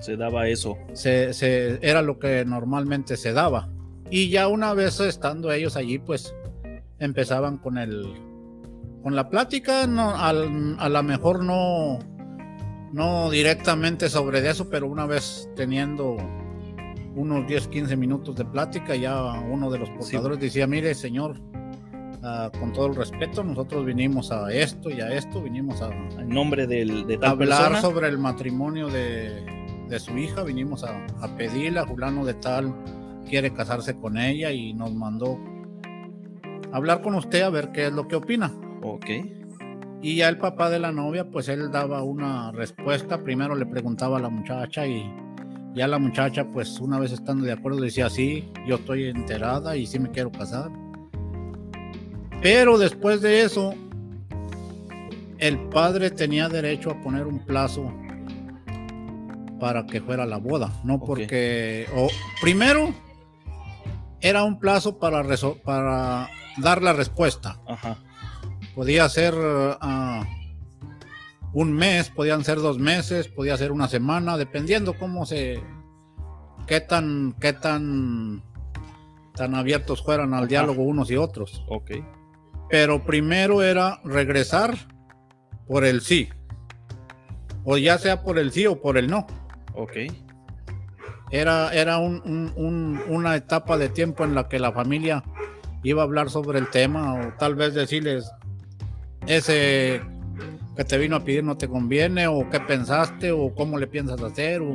Se 0.00 0.16
daba 0.16 0.48
eso. 0.48 0.76
Se, 0.94 1.32
se, 1.32 1.78
era 1.80 2.02
lo 2.02 2.18
que 2.18 2.44
normalmente 2.44 3.16
se 3.16 3.32
daba. 3.32 3.70
Y 4.10 4.28
ya 4.28 4.48
una 4.48 4.74
vez 4.74 5.00
estando 5.00 5.52
ellos 5.52 5.76
allí, 5.76 5.98
pues 5.98 6.34
empezaban 6.98 7.58
con 7.58 7.78
el, 7.78 8.14
con 9.02 9.16
la 9.16 9.28
plática, 9.28 9.86
no, 9.86 10.14
al, 10.14 10.76
a 10.78 10.88
lo 10.88 11.02
mejor 11.02 11.42
no, 11.42 11.98
no 12.92 13.30
directamente 13.30 14.08
sobre 14.08 14.48
eso, 14.48 14.68
pero 14.70 14.86
una 14.86 15.06
vez 15.06 15.48
teniendo 15.56 16.16
unos 17.14 17.46
10, 17.46 17.68
15 17.68 17.96
minutos 17.96 18.36
de 18.36 18.44
plática, 18.44 18.96
ya 18.96 19.22
uno 19.22 19.70
de 19.70 19.78
los 19.78 19.90
portadores 19.90 20.38
decía, 20.40 20.66
mire 20.66 20.94
señor, 20.94 21.40
ah, 22.22 22.50
con 22.58 22.72
todo 22.72 22.86
el 22.86 22.94
respeto, 22.94 23.44
nosotros 23.44 23.84
vinimos 23.84 24.32
a 24.32 24.52
esto 24.52 24.90
y 24.90 25.00
a 25.00 25.08
esto, 25.12 25.42
vinimos 25.42 25.82
a... 25.82 25.90
En 26.18 26.28
nombre 26.28 26.66
del, 26.66 27.06
de 27.06 27.18
hablar 27.22 27.80
sobre 27.80 28.08
el 28.08 28.18
matrimonio 28.18 28.88
de, 28.88 29.44
de 29.88 30.00
su 30.00 30.16
hija, 30.16 30.42
vinimos 30.42 30.84
a, 30.84 31.06
a 31.20 31.36
pedirle 31.36 31.80
a 31.80 31.86
Julano 31.86 32.24
de 32.24 32.34
tal, 32.34 32.74
quiere 33.28 33.52
casarse 33.52 33.96
con 33.96 34.16
ella 34.16 34.50
y 34.52 34.72
nos 34.74 34.94
mandó 34.94 35.38
hablar 36.72 37.02
con 37.02 37.14
usted 37.14 37.42
a 37.42 37.50
ver 37.50 37.70
qué 37.72 37.86
es 37.86 37.92
lo 37.92 38.08
que 38.08 38.16
opina. 38.16 38.52
Ok. 38.82 39.06
Y 40.02 40.16
ya 40.16 40.28
el 40.28 40.38
papá 40.38 40.68
de 40.68 40.80
la 40.80 40.90
novia, 40.90 41.30
pues 41.30 41.48
él 41.48 41.70
daba 41.70 42.02
una 42.02 42.50
respuesta. 42.50 43.22
Primero 43.22 43.54
le 43.54 43.66
preguntaba 43.66 44.18
a 44.18 44.20
la 44.20 44.30
muchacha 44.30 44.84
y 44.84 45.08
ya 45.74 45.86
la 45.86 45.98
muchacha, 45.98 46.46
pues 46.46 46.80
una 46.80 46.98
vez 46.98 47.12
estando 47.12 47.44
de 47.44 47.52
acuerdo, 47.52 47.80
decía, 47.80 48.10
sí, 48.10 48.50
yo 48.66 48.76
estoy 48.76 49.06
enterada 49.06 49.76
y 49.76 49.86
sí 49.86 49.98
me 49.98 50.10
quiero 50.10 50.30
casar. 50.30 50.70
Pero 52.40 52.78
después 52.78 53.20
de 53.20 53.42
eso, 53.42 53.74
el 55.38 55.58
padre 55.68 56.10
tenía 56.10 56.48
derecho 56.48 56.90
a 56.90 57.00
poner 57.00 57.26
un 57.26 57.38
plazo 57.38 57.92
para 59.60 59.86
que 59.86 60.00
fuera 60.00 60.26
la 60.26 60.38
boda, 60.38 60.72
no 60.84 60.98
porque, 60.98 61.86
o 61.94 62.08
primero, 62.40 62.92
era 64.20 64.42
un 64.42 64.58
plazo 64.58 64.98
para, 64.98 65.24
para 65.64 66.28
dar 66.58 66.82
la 66.82 66.92
respuesta. 66.92 67.60
Ajá 67.66 67.96
podía 68.74 69.08
ser 69.08 69.34
ah, 69.80 70.24
un 71.52 71.72
mes, 71.72 72.10
podían 72.10 72.44
ser 72.44 72.58
dos 72.58 72.78
meses, 72.78 73.28
podía 73.28 73.56
ser 73.56 73.72
una 73.72 73.88
semana, 73.88 74.36
dependiendo 74.36 74.94
cómo 74.94 75.26
se, 75.26 75.62
qué 76.66 76.80
tan, 76.80 77.34
qué 77.40 77.52
tan, 77.52 78.42
tan 79.34 79.54
abiertos 79.54 80.02
fueran 80.02 80.34
al 80.34 80.48
diálogo 80.48 80.82
unos 80.82 81.10
y 81.10 81.16
otros. 81.16 81.64
Ok. 81.68 81.90
Pero 82.70 83.04
primero 83.04 83.62
era 83.62 84.00
regresar 84.04 84.74
por 85.66 85.84
el 85.84 86.00
sí, 86.00 86.30
o 87.64 87.76
ya 87.76 87.98
sea 87.98 88.22
por 88.22 88.38
el 88.38 88.50
sí 88.50 88.66
o 88.66 88.80
por 88.80 88.96
el 88.96 89.08
no. 89.08 89.26
Ok. 89.74 89.96
Era, 91.30 91.72
era 91.72 91.98
una 91.98 93.36
etapa 93.36 93.78
de 93.78 93.88
tiempo 93.88 94.24
en 94.24 94.34
la 94.34 94.48
que 94.48 94.58
la 94.58 94.72
familia 94.72 95.24
iba 95.82 96.02
a 96.02 96.04
hablar 96.04 96.28
sobre 96.28 96.58
el 96.58 96.68
tema 96.68 97.14
o 97.14 97.32
tal 97.38 97.54
vez 97.54 97.72
decirles, 97.72 98.30
ese 99.26 100.02
que 100.76 100.84
te 100.84 100.98
vino 100.98 101.16
a 101.16 101.20
pedir 101.20 101.44
no 101.44 101.56
te 101.56 101.68
conviene 101.68 102.26
o 102.26 102.48
qué 102.48 102.60
pensaste 102.60 103.32
o 103.32 103.54
cómo 103.54 103.78
le 103.78 103.86
piensas 103.86 104.20
hacer 104.22 104.62
o, 104.62 104.74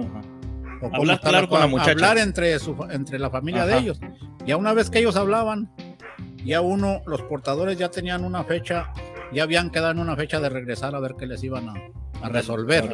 hablar 0.93 1.19
claro 1.21 1.49
con 1.49 1.59
la 1.59 1.67
muchacha. 1.67 1.91
hablar 1.91 2.17
entre 2.19 2.57
su, 2.59 2.75
entre 2.91 3.17
la 3.17 3.29
familia 3.29 3.65
de 3.65 3.77
ellos 3.77 3.99
ya 4.45 4.57
una 4.57 4.73
vez 4.73 4.89
que 4.89 4.99
ellos 4.99 5.15
hablaban 5.15 5.71
ya 6.45 6.61
uno 6.61 7.01
los 7.05 7.21
portadores 7.23 7.77
ya 7.77 7.89
tenían 7.89 8.23
una 8.23 8.43
fecha 8.43 8.91
ya 9.33 9.43
habían 9.43 9.71
quedado 9.71 9.91
en 9.91 9.99
una 9.99 10.15
fecha 10.15 10.39
de 10.39 10.49
regresar 10.49 10.95
a 10.95 10.99
ver 10.99 11.15
qué 11.17 11.25
les 11.25 11.43
iban 11.43 11.67
a, 11.69 12.29
resolver. 12.29 12.89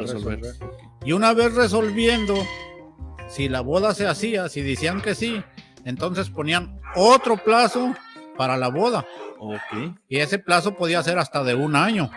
y 1.04 1.12
una 1.12 1.32
vez 1.32 1.54
resolviendo 1.54 2.34
si 3.28 3.48
la 3.48 3.60
boda 3.60 3.94
se 3.94 4.06
hacía 4.06 4.48
si 4.48 4.62
decían 4.62 5.00
que 5.00 5.14
sí 5.14 5.42
entonces 5.84 6.30
ponían 6.30 6.80
otro 6.96 7.36
plazo 7.36 7.94
para 8.36 8.56
la 8.56 8.68
boda 8.68 9.04
y 10.08 10.18
ese 10.18 10.38
plazo 10.38 10.74
podía 10.74 11.02
ser 11.02 11.18
hasta 11.18 11.42
de 11.44 11.54
un 11.54 11.76
año. 11.76 12.10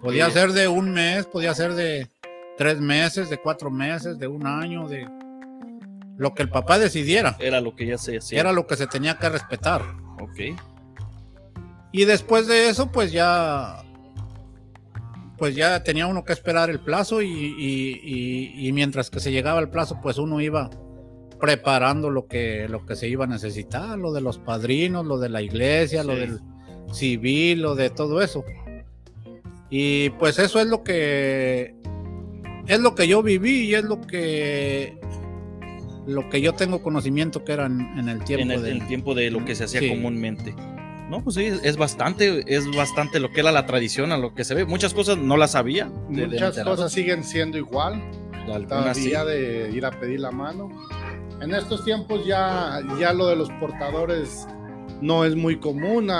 Podía 0.00 0.30
ser 0.30 0.52
de 0.52 0.68
un 0.68 0.90
mes, 0.92 1.26
podía 1.26 1.54
ser 1.54 1.74
de 1.74 2.08
tres 2.56 2.80
meses, 2.80 3.30
de 3.30 3.38
cuatro 3.38 3.70
meses, 3.70 4.18
de 4.18 4.26
un 4.26 4.46
año, 4.46 4.88
de 4.88 5.06
lo 6.16 6.34
que 6.34 6.42
el 6.42 6.50
papá 6.50 6.78
decidiera. 6.78 7.36
Era 7.38 7.60
lo 7.60 7.74
que 7.74 7.86
ya 7.86 7.98
se 7.98 8.18
hacía. 8.18 8.40
Era 8.40 8.52
lo 8.52 8.66
que 8.66 8.76
se 8.76 8.86
tenía 8.86 9.18
que 9.18 9.28
respetar. 9.28 9.82
Ok. 10.20 10.58
Y 11.92 12.04
después 12.04 12.46
de 12.46 12.68
eso, 12.68 12.90
pues 12.90 13.12
ya, 13.12 13.82
pues 15.38 15.54
ya 15.54 15.82
tenía 15.82 16.06
uno 16.06 16.24
que 16.24 16.32
esperar 16.32 16.70
el 16.70 16.80
plazo 16.80 17.22
y, 17.22 18.54
y 18.54 18.72
mientras 18.72 19.10
que 19.10 19.20
se 19.20 19.30
llegaba 19.32 19.60
el 19.60 19.68
plazo, 19.68 20.00
pues 20.02 20.18
uno 20.18 20.40
iba 20.40 20.70
preparando 21.38 22.10
lo 22.10 22.26
que, 22.26 22.68
lo 22.68 22.84
que 22.86 22.96
se 22.96 23.08
iba 23.08 23.24
a 23.24 23.28
necesitar, 23.28 23.98
lo 23.98 24.12
de 24.12 24.20
los 24.20 24.38
padrinos, 24.38 25.04
lo 25.04 25.18
de 25.18 25.28
la 25.28 25.42
iglesia, 25.42 26.02
lo 26.02 26.14
del 26.14 26.40
civil, 26.92 27.62
lo 27.62 27.74
de 27.74 27.90
todo 27.90 28.22
eso. 28.22 28.44
Y 29.70 30.10
pues 30.10 30.38
eso 30.38 30.60
es 30.60 30.66
lo 30.66 30.84
que 30.84 31.74
es 32.66 32.80
lo 32.80 32.94
que 32.94 33.08
yo 33.08 33.22
viví 33.22 33.62
y 33.62 33.74
es 33.74 33.84
lo 33.84 34.00
que 34.00 34.98
lo 36.06 36.28
que 36.30 36.40
yo 36.40 36.52
tengo 36.54 36.82
conocimiento 36.82 37.44
que 37.44 37.52
era 37.52 37.66
en, 37.66 38.08
el 38.08 38.22
tiempo 38.22 38.54
en 38.54 38.64
el, 38.64 38.86
tiempo 38.86 39.14
de 39.14 39.30
lo 39.30 39.44
que 39.44 39.54
se 39.54 39.64
hacía 39.64 39.88
comúnmente. 39.88 40.54
No, 41.10 41.22
pues 41.22 41.36
sí, 41.36 41.44
es 41.44 41.76
bastante, 41.76 42.44
es 42.52 42.68
bastante 42.74 43.20
lo 43.20 43.30
que 43.30 43.40
era 43.40 43.52
la 43.52 43.66
tradición, 43.66 44.10
a 44.10 44.18
lo 44.18 44.34
que 44.34 44.44
se 44.44 44.54
ve. 44.54 44.64
Muchas 44.64 44.92
cosas 44.92 45.16
no 45.18 45.36
las 45.36 45.52
sabía. 45.52 45.86
Muchas 46.08 46.58
cosas 46.60 46.92
siguen 46.92 47.22
siendo 47.22 47.58
igual. 47.58 48.02
Todavía 48.46 49.24
de 49.24 49.70
ir 49.72 49.84
a 49.86 49.90
pedir 49.90 50.20
la 50.20 50.30
mano. 50.30 50.68
En 51.40 51.54
estos 51.54 51.84
tiempos 51.84 52.24
ya, 52.26 52.80
ya 52.98 53.12
lo 53.12 53.26
de 53.26 53.36
los 53.36 53.50
portadores 53.60 54.48
no 55.00 55.24
es 55.24 55.36
muy 55.36 55.58
común. 55.58 56.10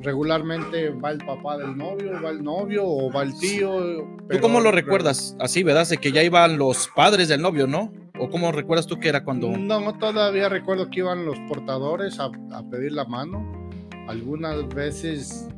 Regularmente 0.00 0.90
va 0.90 1.10
el 1.10 1.18
papá 1.18 1.56
del 1.58 1.76
novio, 1.76 2.20
va 2.22 2.30
el 2.30 2.42
novio 2.42 2.84
o 2.86 3.12
va 3.12 3.22
el 3.22 3.38
tío. 3.38 4.06
¿Tú 4.28 4.38
cómo 4.40 4.60
lo 4.60 4.72
recuerdas? 4.72 5.36
Así, 5.40 5.62
¿verdad? 5.62 5.88
De 5.88 5.98
que 5.98 6.12
ya 6.12 6.22
iban 6.22 6.58
los 6.58 6.88
padres 6.94 7.28
del 7.28 7.42
novio, 7.42 7.66
¿no? 7.66 7.92
¿O 8.18 8.28
cómo 8.28 8.52
recuerdas 8.52 8.86
tú 8.86 8.98
que 8.98 9.08
era 9.08 9.24
cuando.? 9.24 9.48
No, 9.48 9.98
todavía 9.98 10.48
recuerdo 10.48 10.90
que 10.90 11.00
iban 11.00 11.24
los 11.24 11.38
portadores 11.48 12.20
a, 12.20 12.30
a 12.52 12.62
pedir 12.70 12.92
la 12.92 13.04
mano. 13.04 13.70
Algunas 14.08 14.68
veces 14.68 15.48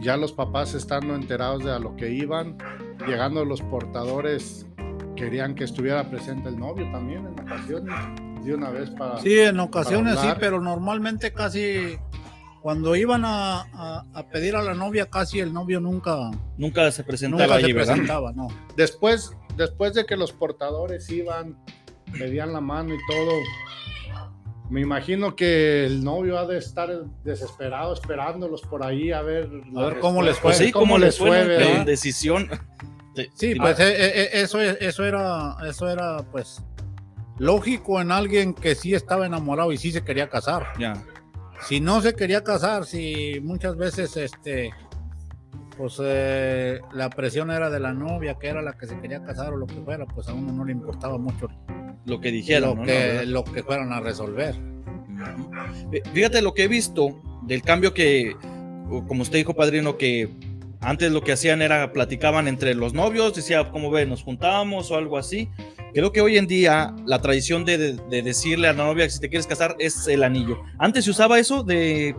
ya 0.00 0.16
los 0.16 0.32
papás 0.32 0.74
estando 0.74 1.14
enterados 1.14 1.64
de 1.64 1.70
a 1.70 1.78
lo 1.78 1.96
que 1.96 2.10
iban, 2.10 2.58
llegando 3.06 3.44
los 3.44 3.62
portadores, 3.62 4.66
querían 5.16 5.54
que 5.54 5.64
estuviera 5.64 6.08
presente 6.10 6.48
el 6.48 6.58
novio 6.58 6.90
también 6.90 7.26
en 7.26 7.40
ocasiones, 7.40 7.94
de 8.44 8.54
una 8.54 8.70
vez 8.70 8.90
para... 8.90 9.18
Sí, 9.18 9.38
en 9.38 9.60
ocasiones 9.60 10.18
sí, 10.18 10.28
pero 10.40 10.60
normalmente 10.60 11.32
casi 11.32 11.96
cuando 12.62 12.94
iban 12.94 13.22
a, 13.24 14.04
pedir 14.30 14.54
a 14.54 14.62
la 14.62 14.74
novia, 14.74 15.10
casi 15.10 15.40
el 15.40 15.52
novio 15.52 15.80
nunca... 15.80 16.30
Nunca 16.56 16.90
se 16.92 17.02
presentaba 17.02 17.56
nunca 17.56 17.66
se 17.66 17.74
presentaba, 17.74 18.32
no. 18.32 18.48
Después, 18.76 19.36
después 19.56 19.94
de 19.94 20.06
que 20.06 20.16
los 20.16 20.32
portadores 20.32 21.10
iban, 21.10 21.58
pedían 22.16 22.52
la 22.52 22.60
mano 22.60 22.94
y 22.94 22.98
todo, 23.08 23.32
me 24.70 24.80
imagino 24.80 25.34
que 25.34 25.84
el 25.84 26.04
novio 26.04 26.38
ha 26.38 26.46
de 26.46 26.58
estar 26.58 26.88
desesperado 27.24 27.92
esperándolos 27.92 28.62
por 28.62 28.86
ahí 28.86 29.10
a 29.10 29.22
ver, 29.22 29.50
a 29.76 29.84
ver 29.86 29.98
cómo 29.98 30.22
les 30.22 30.38
fue. 30.38 30.54
sí, 30.54 30.70
cómo, 30.70 30.98
les 30.98 31.18
fue, 31.18 31.78
en 31.78 31.84
decisión. 31.84 32.48
Sí, 33.34 33.54
pues 33.56 33.78
eh, 33.80 33.94
eh, 33.98 34.30
eso, 34.34 34.60
eso 34.60 35.04
era, 35.04 35.56
eso 35.68 35.90
era 35.90 36.18
pues 36.30 36.62
lógico 37.38 38.00
en 38.00 38.12
alguien 38.12 38.54
que 38.54 38.74
sí 38.74 38.94
estaba 38.94 39.26
enamorado 39.26 39.72
y 39.72 39.78
sí 39.78 39.90
se 39.90 40.04
quería 40.04 40.30
casar. 40.30 40.68
Ya. 40.78 40.94
Si 41.66 41.80
no 41.80 42.00
se 42.00 42.14
quería 42.14 42.42
casar, 42.42 42.84
si 42.84 43.40
muchas 43.40 43.76
veces 43.76 44.16
este 44.16 44.72
pues 45.76 45.98
eh, 46.02 46.80
la 46.92 47.08
presión 47.10 47.50
era 47.50 47.70
de 47.70 47.80
la 47.80 47.92
novia, 47.92 48.36
que 48.38 48.48
era 48.48 48.62
la 48.62 48.74
que 48.74 48.86
se 48.86 48.98
quería 49.00 49.22
casar 49.22 49.52
o 49.52 49.56
lo 49.56 49.66
que 49.66 49.80
fuera, 49.80 50.06
pues 50.06 50.28
a 50.28 50.34
uno 50.34 50.52
no 50.52 50.64
le 50.64 50.72
importaba 50.72 51.18
mucho 51.18 51.48
lo 52.04 52.20
que 52.20 52.30
dijeron, 52.30 52.78
lo, 52.78 52.84
que, 52.84 53.26
lo 53.26 53.44
que 53.44 53.62
fueran 53.62 53.92
a 53.92 54.00
resolver. 54.00 54.54
Fíjate 56.12 56.42
lo 56.42 56.52
que 56.52 56.64
he 56.64 56.68
visto 56.68 57.20
del 57.42 57.62
cambio 57.62 57.94
que, 57.94 58.36
como 59.08 59.22
usted 59.22 59.38
dijo, 59.38 59.54
padrino, 59.54 59.96
que 59.96 60.28
antes 60.80 61.12
lo 61.12 61.22
que 61.22 61.32
hacían 61.32 61.62
era 61.62 61.92
platicaban 61.92 62.48
entre 62.48 62.74
los 62.74 62.92
novios, 62.92 63.34
decía, 63.34 63.70
¿cómo 63.70 63.90
ve? 63.90 64.04
Nos 64.04 64.22
juntábamos 64.22 64.90
o 64.90 64.96
algo 64.96 65.16
así. 65.16 65.48
Creo 65.94 66.10
que 66.10 66.22
hoy 66.22 66.38
en 66.38 66.46
día 66.46 66.94
la 67.04 67.20
tradición 67.20 67.64
de, 67.66 67.94
decirle 68.08 68.68
a 68.68 68.72
la 68.72 68.84
novia 68.84 69.04
que 69.04 69.10
si 69.10 69.20
te 69.20 69.28
quieres 69.28 69.46
casar 69.46 69.76
es 69.78 70.06
el 70.08 70.22
anillo. 70.22 70.62
Antes 70.78 71.04
se 71.04 71.10
usaba 71.10 71.38
eso 71.38 71.62
de 71.62 72.16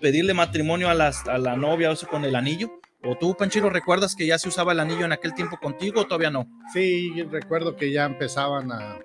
pedirle 0.00 0.34
matrimonio 0.34 0.90
a, 0.90 0.94
las, 0.94 1.26
a 1.26 1.38
la 1.38 1.56
novia 1.56 1.88
o 1.88 1.94
eso 1.94 2.06
con 2.06 2.24
el 2.24 2.36
anillo. 2.36 2.80
¿O 3.02 3.16
tú, 3.16 3.34
Panchiro, 3.34 3.70
recuerdas 3.70 4.14
que 4.14 4.26
ya 4.26 4.38
se 4.38 4.48
usaba 4.48 4.72
el 4.72 4.80
anillo 4.80 5.06
en 5.06 5.12
aquel 5.12 5.34
tiempo 5.34 5.58
contigo 5.58 6.02
o 6.02 6.04
todavía 6.04 6.30
no? 6.30 6.46
Sí, 6.72 7.22
recuerdo 7.30 7.76
que 7.76 7.90
ya 7.90 8.04
empezaban 8.04 8.70
a, 8.72 8.98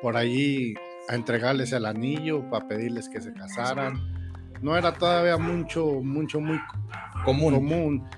por 0.00 0.16
allí 0.16 0.74
a 1.08 1.14
entregarles 1.14 1.72
el 1.72 1.86
anillo 1.86 2.48
para 2.50 2.66
pedirles 2.66 3.08
que 3.08 3.20
se 3.20 3.32
casaran. 3.32 4.00
No 4.60 4.76
era 4.76 4.92
todavía 4.92 5.36
mucho, 5.36 6.00
mucho, 6.02 6.40
muy 6.40 6.60
común. 7.24 7.54
común. 7.54 8.08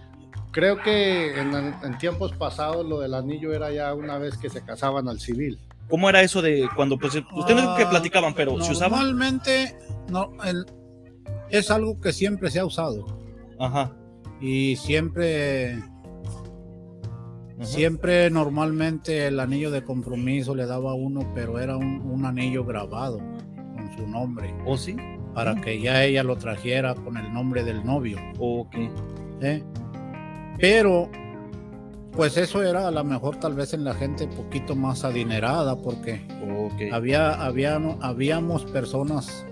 Creo 0.55 0.81
que 0.81 1.37
en, 1.37 1.99
tiempos 1.99 2.33
pasados 2.33 2.87
lo 2.87 3.01
del 3.01 3.14
anillo 3.14 3.53
era 3.53 3.73
ya 3.73 3.93
una 3.93 4.19
vez 4.19 4.38
que 4.38 4.49
se 4.49 4.64
casaban 4.64 5.09
al 5.09 5.19
civil. 5.19 5.59
¿Cómo 5.90 6.09
era 6.09 6.23
eso 6.23 6.40
de 6.40 6.69
cuando, 6.77 6.97
pues, 6.97 7.14
ustedes 7.17 7.64
que 7.77 7.83
ah, 7.83 7.90
platicaban, 7.90 8.35
pero 8.35 8.61
se 8.62 8.71
usaba? 8.71 8.99
Normalmente 8.99 9.77
no, 10.09 10.31
es 11.51 11.73
algo 11.73 12.01
que 12.01 12.12
siempre 12.12 12.53
se 12.53 12.61
ha 12.61 12.64
usado. 12.64 13.05
Ajá. 13.59 13.97
Y 14.40 14.77
siempre 14.77 15.83
Siempre 17.62 18.31
normalmente 18.31 19.27
el 19.27 19.40
anillo 19.40 19.71
de 19.71 19.83
compromiso 19.83 20.55
le 20.55 20.67
daba 20.67 20.95
uno, 20.95 21.21
pero 21.35 21.59
era 21.59 21.77
un, 21.77 22.25
anillo 22.25 22.64
grabado 22.64 23.19
con 23.19 23.90
su 23.97 24.07
nombre. 24.07 24.55
¿O 24.67 24.73
¿Oh, 24.73 24.77
sí? 24.77 24.97
Para 25.35 25.61
que 25.61 25.81
ya 25.81 26.05
ella 26.05 26.23
lo 26.23 26.37
trajera 26.37 26.95
con 26.95 27.17
el 27.17 27.33
nombre 27.33 27.64
del 27.64 27.85
novio. 27.85 28.19
Ok. 28.38 28.75
¿Eh? 29.40 29.62
Pero, 30.59 31.11
pues 32.12 32.37
eso 32.37 32.62
era 32.62 32.88
a 32.88 32.90
lo 32.90 33.05
mejor 33.05 33.37
tal 33.37 33.55
vez 33.55 33.75
en 33.75 33.85
la 33.85 33.95
gente 33.95 34.25
un 34.25 34.35
poquito 34.35 34.77
más 34.77 35.05
adinerada, 35.05 35.77
porque 35.77 36.21
había, 36.93 37.33
había, 37.45 37.77
habíamos 38.01 38.64
personas 38.67 39.45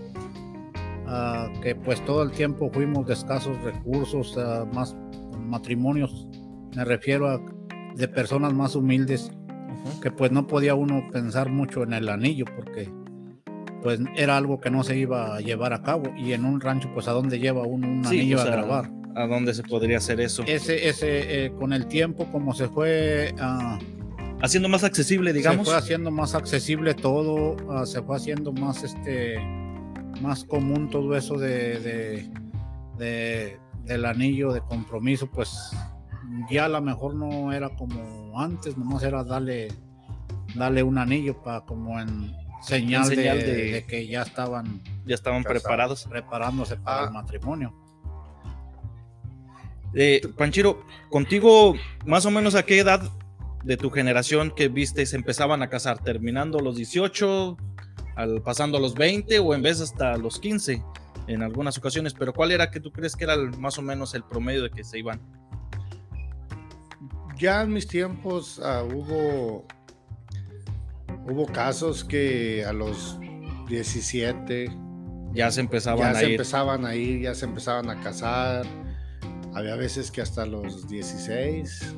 ah, 1.07 1.49
que 1.63 1.75
pues 1.75 2.05
todo 2.05 2.23
el 2.23 2.31
tiempo 2.31 2.71
fuimos 2.73 3.07
de 3.07 3.15
escasos 3.15 3.61
recursos, 3.63 4.37
uh, 4.37 4.67
más 4.75 4.97
matrimonios, 5.45 6.27
me 6.75 6.85
refiero 6.85 7.29
a 7.29 7.41
de 7.97 8.09
personas 8.09 8.55
más 8.55 8.75
humildes, 8.75 9.31
que 10.01 10.11
pues 10.11 10.31
no 10.31 10.47
podía 10.47 10.75
uno 10.75 11.09
pensar 11.13 11.51
mucho 11.51 11.83
en 11.83 11.93
el 11.93 12.09
anillo 12.09 12.45
porque 12.57 12.91
pues 13.83 14.01
era 14.17 14.37
algo 14.37 14.61
que 14.61 14.71
no 14.71 14.85
se 14.85 14.97
iba 14.97 15.35
a 15.35 15.41
llevar 15.41 15.73
a 15.73 15.83
cabo 15.83 16.05
y 16.17 16.33
en 16.33 16.45
un 16.45 16.61
rancho 16.61 16.89
pues 16.95 17.09
a 17.09 17.13
dónde 17.13 17.39
lleva 17.39 17.63
uno 17.63 17.89
un 17.89 18.07
anillo 18.07 18.41
a 18.41 18.45
grabar. 18.45 19.02
¿A 19.15 19.27
dónde 19.27 19.55
se 19.55 19.63
podría 19.63 19.99
hacer 19.99 20.21
eso? 20.21 20.43
Ese, 20.47 20.89
ese, 20.89 21.47
eh, 21.47 21.53
con 21.53 21.73
el 21.73 21.87
tiempo 21.87 22.27
como 22.31 22.55
se 22.55 22.69
fue... 22.69 23.35
Ah, 23.39 23.79
haciendo 24.43 24.69
más 24.69 24.85
accesible, 24.85 25.33
digamos. 25.33 25.67
Se 25.67 25.73
fue 25.73 25.79
haciendo 25.79 26.11
más 26.11 26.35
accesible 26.35 26.95
todo, 26.95 27.57
ah, 27.71 27.87
se 27.87 28.03
fue 28.03 28.17
haciendo 28.17 28.53
más 28.53 28.83
este 28.83 29.39
más 30.21 30.45
común 30.45 30.89
todo 30.89 31.17
eso 31.17 31.37
de, 31.37 32.29
de, 32.99 33.59
del 33.85 34.05
anillo 34.05 34.53
de 34.53 34.61
compromiso, 34.61 35.29
pues 35.29 35.71
ya 36.51 36.67
a 36.67 36.69
lo 36.69 36.81
mejor 36.81 37.15
no 37.15 37.53
era 37.53 37.71
como 37.71 38.39
antes, 38.41 38.77
nomás 38.77 39.03
era 39.03 39.25
darle, 39.25 39.69
darle 40.55 40.83
un 40.83 40.99
anillo 40.99 41.43
para 41.43 41.63
como 41.63 41.99
en 41.99 42.33
señal, 42.61 43.09
de, 43.09 43.85
que 43.89 44.07
ya 44.07 44.23
estaban 44.23 44.81
ya 45.05 45.17
estaban 45.17 45.43
preparados 45.43 46.07
preparándose 46.09 46.77
para 46.77 47.03
el 47.03 47.09
ah. 47.09 47.11
matrimonio. 47.11 47.82
Eh, 49.95 50.21
Panchiro, 50.37 50.85
contigo 51.11 51.75
más 52.07 52.25
o 52.27 52.31
menos 52.31 52.55
a 52.55 52.65
qué 52.65 52.79
edad 52.79 53.03
de 53.65 53.77
tu 53.77 53.91
generación 53.91 54.53
que 54.55 54.69
viste 54.69 55.05
se 55.07 55.17
empezaban 55.17 55.63
a 55.63 55.69
casar, 55.69 56.03
terminando 56.03 56.59
los 56.61 56.77
18, 56.77 57.57
al, 58.17 58.43
pasando 58.43 58.79
los 58.79 58.95
20 58.95 59.39
o 59.39 59.55
en 59.55 59.63
vez 59.63 59.81
hasta 59.81 60.17
los 60.17 60.41
15 60.41 60.83
en 61.29 61.43
algunas 61.43 61.79
ocasiones, 61.79 62.15
pero 62.15 62.33
¿cuál 62.33 62.51
era 62.51 62.71
que 62.71 62.81
tú 62.81 62.91
crees 62.91 63.15
que 63.15 63.25
era 63.25 63.37
más 63.59 63.79
o 63.79 63.83
menos 63.83 64.15
el 64.15 64.25
promedio 64.25 64.63
de 64.63 64.71
que 64.71 64.83
se 64.83 64.99
iban? 64.99 65.21
ya 67.43 67.63
en 67.63 67.73
mis 67.73 67.89
tiempos 67.89 68.61
ah, 68.65 68.85
hubo, 68.85 69.67
hubo 71.27 71.47
casos 71.47 72.05
que 72.05 72.65
a 72.65 72.73
los 72.73 73.19
17 73.69 74.71
ya 75.33 75.51
se 75.51 75.61
empezaban 75.61 76.13
ya 76.13 76.21
se 76.21 76.31
empezaban 76.31 76.87
a 76.87 76.95
ir, 76.95 77.23
ya 77.23 77.35
se 77.35 77.47
empezaban 77.47 77.91
a 77.91 78.01
casar. 78.01 78.65
Había 79.55 79.77
veces 79.77 80.11
que 80.11 80.21
hasta 80.21 80.47
los 80.47 80.89
16, 80.89 81.95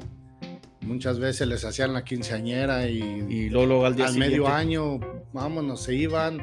muchas 0.80 1.18
veces 1.18 1.46
les 1.46 1.64
hacían 1.64 1.92
la 1.92 2.04
quinceañera 2.04 2.88
y, 2.88 2.98
y 3.00 3.50
luego, 3.50 3.84
al, 3.86 3.94
medio 4.16 4.48
año, 4.48 4.98
vámonos, 5.32 5.82
se 5.82 5.94
iban. 5.94 6.38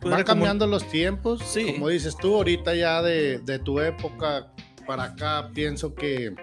Van 0.00 0.24
cambiando 0.24 0.66
los 0.66 0.88
tiempos, 0.88 1.40
sí. 1.44 1.74
como 1.74 1.88
dices 1.88 2.16
tú, 2.16 2.34
ahorita 2.34 2.74
ya 2.74 3.00
de, 3.00 3.38
de 3.38 3.60
tu 3.60 3.78
época 3.80 4.52
para 4.86 5.04
acá, 5.04 5.50
pienso 5.54 5.94
que 5.94 6.34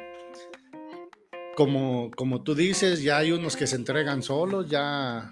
como, 1.55 2.11
como 2.15 2.43
tú 2.43 2.53
dices, 2.53 3.01
ya 3.01 3.17
hay 3.17 3.31
unos 3.31 3.55
que 3.55 3.65
se 3.65 3.75
entregan 3.75 4.21
solos, 4.21 4.69
ya... 4.69 5.31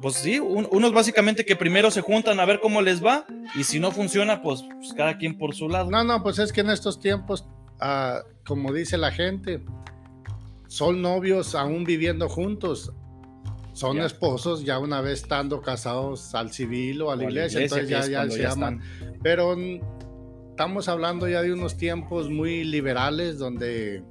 Pues 0.00 0.14
sí, 0.14 0.38
unos 0.38 0.92
básicamente 0.92 1.44
que 1.44 1.56
primero 1.56 1.90
se 1.90 2.02
juntan 2.02 2.38
a 2.38 2.44
ver 2.44 2.60
cómo 2.60 2.82
les 2.82 3.04
va 3.04 3.26
y 3.54 3.64
si 3.64 3.80
no 3.80 3.90
funciona, 3.90 4.42
pues, 4.42 4.64
pues 4.80 4.92
cada 4.94 5.18
quien 5.18 5.36
por 5.36 5.54
su 5.54 5.68
lado. 5.68 5.90
No, 5.90 6.04
no, 6.04 6.22
pues 6.22 6.38
es 6.38 6.52
que 6.52 6.60
en 6.60 6.70
estos 6.70 7.00
tiempos, 7.00 7.46
ah, 7.80 8.22
como 8.46 8.72
dice 8.72 8.96
la 8.96 9.10
gente, 9.10 9.60
son 10.68 11.02
novios 11.02 11.54
aún 11.54 11.84
viviendo 11.84 12.28
juntos, 12.28 12.92
son 13.72 13.98
esposos 14.00 14.64
ya 14.64 14.78
una 14.78 15.00
vez 15.00 15.22
estando 15.22 15.62
casados 15.62 16.34
al 16.34 16.52
civil 16.52 17.02
o 17.02 17.10
a 17.10 17.16
la, 17.16 17.24
iglesia, 17.24 17.62
entonces 17.62 17.88
ya, 17.88 18.06
ya 18.06 18.28
se 18.30 18.42
llaman. 18.42 18.80
Pero 19.22 19.56
estamos 20.50 20.88
hablando 20.88 21.28
ya 21.28 21.42
de 21.42 21.52
unos 21.52 21.76
tiempos 21.76 22.28
muy 22.28 22.64
liberales 22.64 23.38
donde 23.38 24.02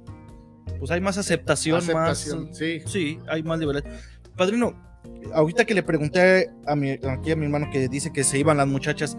pues 0.78 0.90
hay 0.90 1.00
más 1.00 1.18
aceptación, 1.18 1.86
más. 1.92 2.34
Sí. 2.52 2.80
sí, 2.86 3.18
hay 3.28 3.42
más 3.42 3.58
libertad. 3.58 3.90
Padrino, 4.36 4.87
ahorita 5.34 5.64
que 5.64 5.74
le 5.74 5.82
pregunté 5.82 6.50
a 6.66 6.74
mi, 6.76 6.92
a 6.92 7.36
mi 7.36 7.44
hermano 7.44 7.68
que 7.70 7.88
dice 7.88 8.12
que 8.12 8.24
se 8.24 8.38
iban 8.38 8.56
las 8.56 8.66
muchachas, 8.66 9.16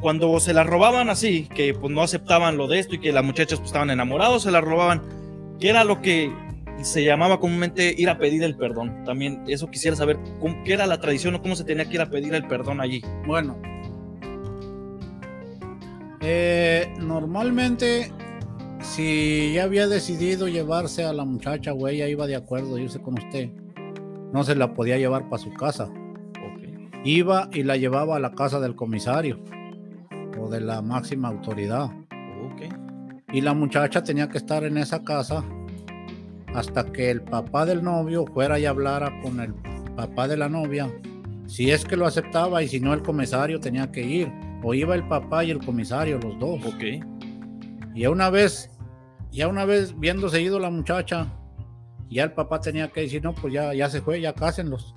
cuando 0.00 0.40
se 0.40 0.54
las 0.54 0.66
robaban 0.66 1.10
así, 1.10 1.48
que 1.54 1.74
pues 1.74 1.92
no 1.92 2.02
aceptaban 2.02 2.56
lo 2.56 2.66
de 2.66 2.78
esto 2.78 2.94
y 2.94 3.00
que 3.00 3.12
las 3.12 3.24
muchachas 3.24 3.58
pues, 3.58 3.68
estaban 3.68 3.90
enamorados, 3.90 4.42
se 4.42 4.50
las 4.50 4.64
robaban, 4.64 5.02
¿qué 5.58 5.68
era 5.70 5.84
lo 5.84 6.00
que 6.00 6.32
se 6.82 7.04
llamaba 7.04 7.38
comúnmente 7.38 7.94
ir 7.96 8.08
a 8.08 8.18
pedir 8.18 8.42
el 8.42 8.56
perdón? 8.56 9.04
También 9.04 9.44
eso 9.46 9.70
quisiera 9.70 9.96
saber, 9.96 10.18
¿qué 10.64 10.72
era 10.72 10.86
la 10.86 11.00
tradición 11.00 11.34
o 11.34 11.42
cómo 11.42 11.54
se 11.54 11.64
tenía 11.64 11.84
que 11.84 11.94
ir 11.94 12.00
a 12.00 12.10
pedir 12.10 12.34
el 12.34 12.46
perdón 12.46 12.80
allí? 12.80 13.02
Bueno, 13.26 13.60
eh, 16.22 16.92
normalmente 16.98 18.12
si 18.80 19.52
ya 19.54 19.64
había 19.64 19.86
decidido 19.86 20.48
llevarse 20.48 21.04
a 21.04 21.12
la 21.12 21.24
muchacha 21.24 21.72
o 21.72 21.88
ella 21.88 22.08
iba 22.08 22.26
de 22.26 22.36
acuerdo 22.36 22.78
irse 22.78 23.00
con 23.00 23.18
usted, 23.18 23.50
no 24.32 24.44
se 24.44 24.54
la 24.54 24.74
podía 24.74 24.98
llevar 24.98 25.28
para 25.28 25.42
su 25.42 25.52
casa. 25.52 25.90
Iba 27.04 27.48
y 27.52 27.62
la 27.62 27.76
llevaba 27.76 28.16
a 28.16 28.20
la 28.20 28.32
casa 28.32 28.60
del 28.60 28.76
comisario 28.76 29.40
o 30.38 30.48
de 30.48 30.60
la 30.60 30.82
máxima 30.82 31.28
autoridad. 31.28 31.90
Y 33.32 33.40
la 33.42 33.54
muchacha 33.54 34.02
tenía 34.02 34.28
que 34.28 34.38
estar 34.38 34.64
en 34.64 34.76
esa 34.76 35.04
casa 35.04 35.44
hasta 36.52 36.84
que 36.84 37.10
el 37.10 37.22
papá 37.22 37.64
del 37.64 37.82
novio 37.82 38.26
fuera 38.26 38.58
y 38.58 38.66
hablara 38.66 39.20
con 39.22 39.38
el 39.38 39.54
papá 39.94 40.26
de 40.26 40.36
la 40.36 40.48
novia. 40.48 40.90
Si 41.46 41.70
es 41.70 41.84
que 41.84 41.96
lo 41.96 42.06
aceptaba 42.06 42.62
y 42.62 42.68
si 42.68 42.80
no 42.80 42.92
el 42.92 43.02
comisario 43.02 43.60
tenía 43.60 43.90
que 43.92 44.02
ir. 44.02 44.32
O 44.62 44.74
iba 44.74 44.94
el 44.94 45.06
papá 45.06 45.44
y 45.44 45.50
el 45.50 45.64
comisario, 45.64 46.18
los 46.18 46.38
dos. 46.38 46.60
Ok. 46.66 46.84
Y 47.94 48.06
una 48.06 48.30
vez, 48.30 48.70
ya 49.30 49.48
una 49.48 49.64
vez 49.64 49.98
viéndose 49.98 50.42
ido 50.42 50.58
la 50.58 50.70
muchacha, 50.70 51.28
ya 52.14 52.24
el 52.24 52.32
papá 52.32 52.60
tenía 52.60 52.88
que 52.88 53.02
decir, 53.02 53.22
no, 53.22 53.34
pues 53.34 53.52
ya, 53.52 53.72
ya 53.74 53.88
se 53.88 54.00
fue, 54.00 54.20
ya 54.20 54.34
cásenlos. 54.34 54.94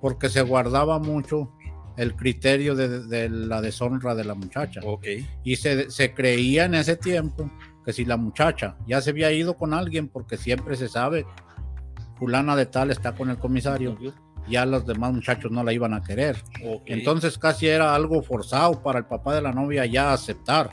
Porque 0.00 0.28
se 0.28 0.42
guardaba 0.42 0.98
mucho 0.98 1.52
el 1.96 2.14
criterio 2.14 2.74
de, 2.74 3.28
la 3.28 3.60
deshonra 3.60 4.14
de 4.14 4.24
la 4.24 4.34
muchacha. 4.34 4.80
Ok. 4.84 5.06
Y 5.44 5.56
se, 5.56 5.90
se 5.90 6.14
creía 6.14 6.64
en 6.64 6.74
ese 6.74 6.96
tiempo 6.96 7.50
que 7.84 7.92
si 7.92 8.04
la 8.04 8.16
muchacha 8.16 8.76
ya 8.86 9.00
se 9.00 9.10
había 9.10 9.32
ido 9.32 9.56
con 9.56 9.74
alguien, 9.74 10.08
porque 10.08 10.36
siempre 10.36 10.76
se 10.76 10.88
sabe, 10.88 11.26
fulana 12.16 12.56
de 12.56 12.66
tal 12.66 12.90
está 12.90 13.14
con 13.14 13.30
el 13.30 13.38
comisario, 13.38 13.96
ya 14.48 14.66
los 14.66 14.86
demás 14.86 15.12
muchachos 15.12 15.50
no 15.50 15.64
la 15.64 15.72
iban 15.72 15.94
a 15.94 16.02
querer. 16.02 16.36
Entonces 16.86 17.38
casi 17.38 17.66
era 17.68 17.94
algo 17.94 18.22
forzado 18.22 18.82
para 18.82 18.98
el 18.98 19.06
papá 19.06 19.34
de 19.34 19.42
la 19.42 19.52
novia 19.52 19.86
ya 19.86 20.12
aceptar. 20.12 20.70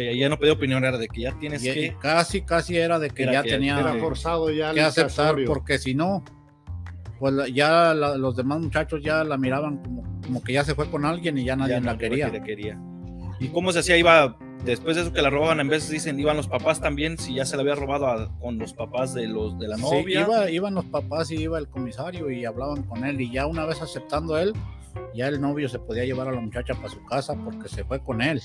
Ok, 0.00 0.16
ya 0.16 0.28
no 0.28 0.38
pedí 0.38 0.50
opinión, 0.50 0.84
era 0.84 0.98
de 0.98 1.08
que 1.08 1.22
ya 1.22 1.38
tienes 1.38 1.62
que... 1.62 1.96
Casi, 2.00 2.42
casi 2.42 2.76
era 2.76 2.98
de 2.98 3.10
que 3.10 3.26
ya 3.26 3.42
tenía 3.42 3.78
era 3.78 3.94
forzado 3.94 4.50
ya 4.50 4.72
que 4.72 4.80
aceptar, 4.80 5.36
porque 5.46 5.78
si 5.78 5.94
no, 5.94 6.24
pues 7.18 7.52
ya 7.52 7.94
los 7.94 8.36
demás 8.36 8.60
muchachos 8.60 9.02
ya 9.02 9.24
la 9.24 9.36
miraban 9.36 9.78
como, 9.78 10.20
como 10.22 10.42
que 10.42 10.54
ya 10.54 10.64
se 10.64 10.74
fue 10.74 10.90
con 10.90 11.04
alguien 11.04 11.36
y 11.38 11.44
ya 11.44 11.56
nadie 11.56 11.80
la 11.80 11.98
quería. 11.98 12.30
quería. 12.42 12.80
¿Y 13.38 13.48
cómo 13.48 13.72
se 13.72 13.80
hacía? 13.80 13.96
Iba 13.96 14.36
después 14.64 14.96
de 14.96 15.02
eso 15.02 15.12
que 15.12 15.22
la 15.22 15.30
robaban, 15.30 15.60
en 15.60 15.68
vez 15.68 15.88
dicen, 15.88 16.18
iban 16.18 16.36
los 16.36 16.48
papás 16.48 16.80
también, 16.80 17.18
si 17.18 17.34
ya 17.34 17.44
se 17.44 17.56
la 17.56 17.62
había 17.62 17.74
robado 17.74 18.30
con 18.38 18.58
los 18.58 18.74
papás 18.74 19.14
de 19.14 19.26
los 19.26 19.58
de 19.58 19.68
la 19.68 19.76
novia. 19.76 20.26
Sí, 20.26 20.54
iban 20.54 20.74
los 20.74 20.84
papás 20.86 21.30
y 21.30 21.36
iba 21.36 21.58
el 21.58 21.68
comisario 21.68 22.30
y 22.30 22.44
hablaban 22.44 22.82
con 22.82 23.04
él 23.04 23.20
y 23.20 23.30
ya 23.30 23.46
una 23.46 23.64
vez 23.64 23.80
aceptando 23.82 24.38
él, 24.38 24.52
ya 25.14 25.28
el 25.28 25.40
novio 25.40 25.68
se 25.68 25.78
podía 25.78 26.04
llevar 26.04 26.28
a 26.28 26.32
la 26.32 26.40
muchacha 26.40 26.74
para 26.74 26.88
su 26.88 27.04
casa 27.04 27.34
porque 27.34 27.68
se 27.68 27.84
fue 27.84 28.00
con 28.02 28.22
él. 28.22 28.40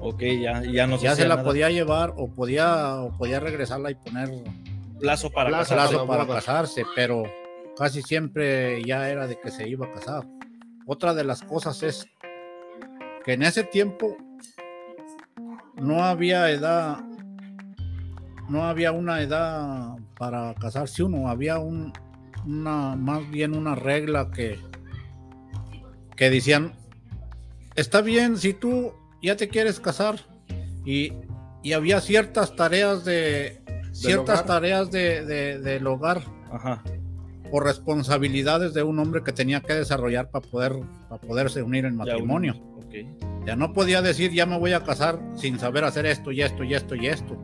Ok, 0.00 0.22
ya, 0.40 0.62
ya 0.62 0.86
no 0.86 0.98
Ya 0.98 1.16
se 1.16 1.26
la 1.26 1.42
podía 1.42 1.70
llevar 1.70 2.14
o 2.16 2.28
podía, 2.28 3.00
o 3.00 3.16
podía 3.16 3.40
regresarla 3.40 3.90
y 3.90 3.94
poner 3.94 4.30
plazo 5.00 5.30
para, 5.30 5.48
plazo, 5.48 6.06
para 6.06 6.26
casarse, 6.26 6.84
pero 6.94 7.24
casi 7.76 8.02
siempre 8.02 8.82
ya 8.84 9.08
era 9.08 9.26
de 9.26 9.38
que 9.38 9.50
se 9.50 9.68
iba 9.68 9.86
a 9.86 9.92
casar. 9.92 10.26
Otra 10.86 11.14
de 11.14 11.24
las 11.24 11.42
cosas 11.42 11.82
es 11.82 12.06
que 13.24 13.34
en 13.34 13.42
ese 13.42 13.64
tiempo 13.64 14.16
no 15.76 16.04
había 16.04 16.50
edad, 16.50 16.98
no 18.48 18.64
había 18.64 18.92
una 18.92 19.20
edad 19.20 19.96
para 20.18 20.54
casarse 20.54 21.02
uno, 21.02 21.28
había 21.28 21.58
un, 21.58 21.92
una, 22.46 22.96
más 22.96 23.28
bien 23.30 23.54
una 23.54 23.74
regla 23.74 24.30
que, 24.30 24.58
que 26.16 26.30
decían, 26.30 26.72
está 27.74 28.00
bien 28.00 28.36
si 28.38 28.54
tú 28.54 28.92
ya 29.22 29.36
te 29.36 29.48
quieres 29.48 29.80
casar 29.80 30.16
y, 30.84 31.12
había 31.74 32.00
ciertas 32.00 32.56
tareas 32.56 33.04
de, 33.04 33.60
ciertas 33.92 34.46
tareas 34.46 34.90
de, 34.90 35.22
del 35.58 35.86
hogar 35.86 36.22
o 37.50 37.60
responsabilidades 37.60 38.72
de 38.72 38.82
un 38.82 38.98
hombre 38.98 39.22
que 39.22 39.32
tenía 39.32 39.60
que 39.60 39.74
desarrollar 39.74 40.30
para 40.30 40.48
poder 40.48 40.72
para 41.10 41.20
poderse 41.20 41.62
unir 41.62 41.84
en 41.84 41.96
matrimonio. 41.96 42.54
Ya 43.44 43.56
no 43.56 43.72
podía 43.72 44.02
decir, 44.02 44.32
ya 44.32 44.46
me 44.46 44.58
voy 44.58 44.72
a 44.72 44.82
casar 44.82 45.20
sin 45.36 45.58
saber 45.58 45.84
hacer 45.84 46.06
esto 46.06 46.32
y 46.32 46.42
esto 46.42 46.64
y 46.64 46.74
esto 46.74 46.94
y 46.94 47.06
esto. 47.06 47.36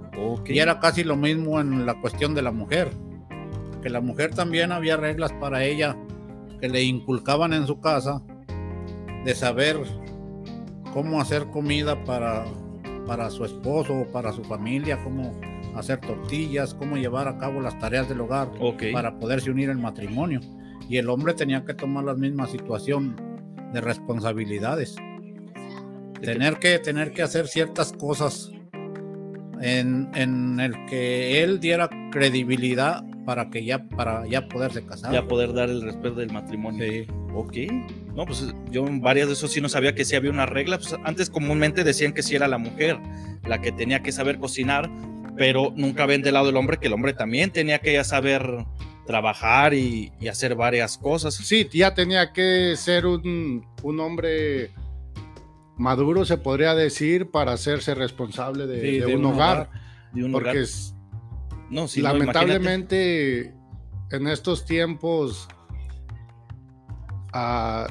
Y 0.47 0.59
era 0.59 0.79
casi 0.79 1.05
lo 1.05 1.17
mismo 1.17 1.61
en 1.61 1.87
la 1.87 2.01
cuestión 2.01 2.35
de 2.35 2.43
la 2.43 2.51
mujer. 2.51 2.91
Que 3.83 3.91
la 3.91 4.01
mujer 4.01 4.35
también 4.35 4.73
había 4.73 4.97
reglas 4.97 5.33
para 5.35 5.65
ella 5.65 5.97
que 6.61 6.69
le 6.69 6.83
inculcaban 6.83 7.53
en 7.53 7.67
su 7.67 7.81
casa 7.81 8.23
de 9.25 9.35
saber 9.35 9.79
cómo 10.95 11.21
hacer 11.21 11.47
comida 11.47 12.03
para, 12.05 12.47
para 13.07 13.29
su 13.29 13.45
esposo 13.45 13.95
o 13.95 14.07
para 14.07 14.33
su 14.33 14.43
familia, 14.45 15.03
cómo 15.05 15.39
hacer 15.75 16.01
tortillas, 16.01 16.73
cómo 16.73 16.97
llevar 16.97 17.29
a 17.29 17.37
cabo 17.37 17.61
las 17.61 17.79
tareas 17.79 18.09
del 18.09 18.23
hogar 18.23 18.49
para 18.93 19.19
poderse 19.19 19.51
unir 19.51 19.69
en 19.69 19.83
matrimonio. 19.83 20.41
Y 20.89 20.97
el 20.97 21.11
hombre 21.11 21.35
tenía 21.35 21.65
que 21.65 21.75
tomar 21.75 22.05
la 22.05 22.15
misma 22.15 22.47
situación 22.47 23.17
de 23.73 23.81
responsabilidades 23.81 24.97
tener 26.25 26.59
que, 26.59 26.79
tener 26.79 27.13
que 27.13 27.23
hacer 27.23 27.47
ciertas 27.47 27.93
cosas 27.93 28.51
en, 29.61 30.11
en, 30.15 30.59
el 30.61 30.87
que 30.87 31.43
él 31.43 31.61
diera 31.61 31.89
credibilidad 32.11 33.05
para 33.25 33.51
que 33.51 33.65
ya 33.65 33.87
para 33.89 34.27
ya 34.27 34.49
poderse 34.49 34.85
casar. 34.85 35.13
Ya 35.13 35.27
poder 35.27 35.53
dar 35.53 35.71
el 35.71 35.83
respeto 35.83 36.17
del 36.17 36.33
matrimonio. 36.33 36.85
Sí. 36.85 37.07
Ok. 37.35 37.57
No, 38.15 38.27
pues 38.27 38.55
yo 38.71 38.87
en 38.87 39.01
varias 39.01 39.27
de 39.27 39.33
esos 39.33 39.51
sí 39.51 39.61
no 39.61 39.69
sabía 39.69 39.95
que 39.95 40.05
sí 40.05 40.15
había 40.15 40.31
una 40.31 40.47
regla. 40.47 40.79
Pues 40.79 40.95
antes 41.05 41.31
comúnmente 41.31 41.83
decían 41.83 42.13
que 42.13 42.23
sí 42.23 42.37
era 42.37 42.47
la 42.49 42.59
mujer 42.59 42.99
la 43.45 43.61
que 43.61 43.73
tenía 43.73 44.03
que 44.03 44.13
saber 44.13 44.39
cocinar, 44.39 44.91
pero 45.37 45.73
nunca 45.77 46.07
ven 46.07 46.23
del 46.23 46.35
lado 46.35 46.47
del 46.47 46.57
hombre 46.57 46.79
que 46.79 46.87
el 46.87 46.93
hombre 46.93 47.13
también 47.13 47.51
tenía 47.51 47.81
que 47.81 47.93
ya 47.93 48.05
saber 48.05 48.65
trabajar 49.07 49.75
y, 49.75 50.13
y 50.21 50.29
hacer 50.29 50.55
varias 50.55 50.97
cosas. 50.97 51.35
Sí, 51.35 51.69
ya 51.73 51.95
tenía 51.95 52.33
que 52.33 52.75
ser 52.77 53.05
un, 53.07 53.67
un 53.83 54.01
hombre 54.01 54.71
maduro, 55.77 56.25
se 56.25 56.39
podría 56.39 56.75
decir, 56.75 57.31
para 57.31 57.53
hacerse 57.53 57.95
responsable 57.95 58.67
de, 58.67 59.05
un, 59.15 59.25
hogar. 59.25 59.71
porque 60.33 60.63
Es, 60.63 60.95
no, 61.71 61.87
lamentablemente 61.97 63.55
en 64.11 64.29
estos 64.29 64.65
tiempos 64.65 65.49
ah, 67.33 67.89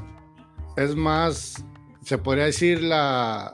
es 0.78 0.96
más, 0.96 1.64
se 2.04 2.18
podría 2.18 2.46
decir 2.46 2.82
la... 2.82 3.54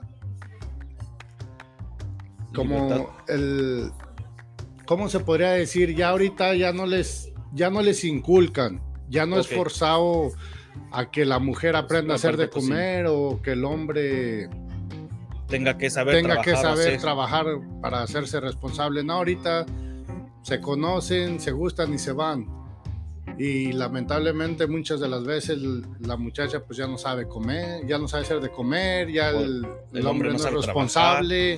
Como 2.53 3.15
el... 3.27 3.91
¿Cómo 4.85 5.07
se 5.07 5.19
podría 5.19 5.51
decir? 5.51 5.95
Ya 5.95 6.09
ahorita 6.09 6.55
ya 6.55 6.73
no 6.73 6.87
les, 6.87 7.31
ya 7.53 7.69
no 7.69 7.81
les 7.81 8.03
inculcan, 8.03 8.81
ya 9.07 9.27
no 9.27 9.39
es 9.39 9.47
forzado 9.47 10.31
a 10.91 11.11
que 11.11 11.25
la 11.25 11.37
mujer 11.37 11.75
aprenda 11.75 12.13
a 12.13 12.15
hacer 12.15 12.37
de 12.37 12.49
comer 12.49 13.05
o 13.07 13.39
que 13.43 13.51
el 13.51 13.65
hombre 13.65 14.49
tenga 15.47 15.77
que 15.77 15.89
saber 15.89 16.15
tenga 16.15 16.41
trabajar, 16.41 16.55
que 16.55 16.61
saber 16.61 16.99
trabajar 16.99 17.45
para 17.81 18.01
hacerse 18.01 18.39
responsable. 18.39 19.03
No, 19.03 19.13
ahorita 19.13 19.65
se 20.41 20.59
conocen, 20.59 21.39
se 21.39 21.51
gustan 21.51 21.93
y 21.93 21.99
se 21.99 22.11
van. 22.11 22.47
Y 23.39 23.71
lamentablemente 23.71 24.67
muchas 24.67 24.99
de 24.99 25.07
las 25.07 25.23
veces 25.23 25.57
la 26.01 26.17
muchacha 26.17 26.59
pues 26.65 26.77
ya 26.77 26.87
no 26.87 26.97
sabe 26.97 27.25
comer, 27.25 27.87
ya 27.87 27.97
no 27.97 28.05
sabe 28.05 28.23
hacer 28.23 28.41
de 28.41 28.49
comer, 28.49 29.09
ya 29.09 29.29
el, 29.29 29.65
hombre, 30.05 30.29
no, 30.29 30.35
es 30.35 30.51
responsable. 30.51 31.57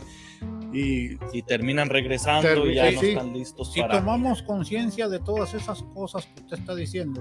Y, 0.72 1.18
y, 1.34 1.42
terminan 1.42 1.90
regresando 1.90 2.68
y 2.68 2.76
ya 2.76 2.92
no 2.92 3.02
están 3.02 3.34
listos. 3.34 3.74
Si 3.74 3.82
tomamos 3.88 4.44
conciencia 4.44 5.10
de 5.10 5.20
todas 5.20 5.56
esas 5.56 5.82
cosas 5.96 6.28
que 6.28 6.44
usted 6.44 6.60
está 6.60 6.76
diciendo, 6.76 7.20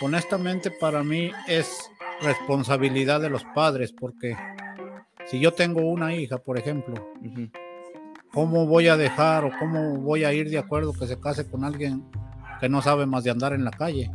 honestamente 0.00 0.72
para 0.72 1.04
mí 1.04 1.30
es 1.46 1.88
responsabilidad 2.20 3.20
de 3.20 3.30
los 3.30 3.44
padres, 3.54 3.92
porque 3.92 4.36
si 5.26 5.38
yo 5.38 5.52
tengo 5.52 5.82
una 5.82 6.14
hija, 6.16 6.38
por 6.38 6.58
ejemplo, 6.58 7.12
¿cómo 8.32 8.66
voy 8.66 8.88
a 8.88 8.96
dejar 8.96 9.44
o 9.44 9.52
cómo 9.56 9.98
voy 9.98 10.24
a 10.24 10.32
ir 10.32 10.50
de 10.50 10.58
acuerdo 10.58 10.92
que 10.92 11.06
se 11.06 11.20
case 11.20 11.48
con 11.48 11.64
alguien 11.64 12.04
que 12.60 12.68
no 12.68 12.82
sabe 12.82 13.06
más 13.06 13.24
de 13.24 13.30
andar 13.30 13.52
en 13.52 13.64
la 13.64 13.70
calle? 13.70 14.10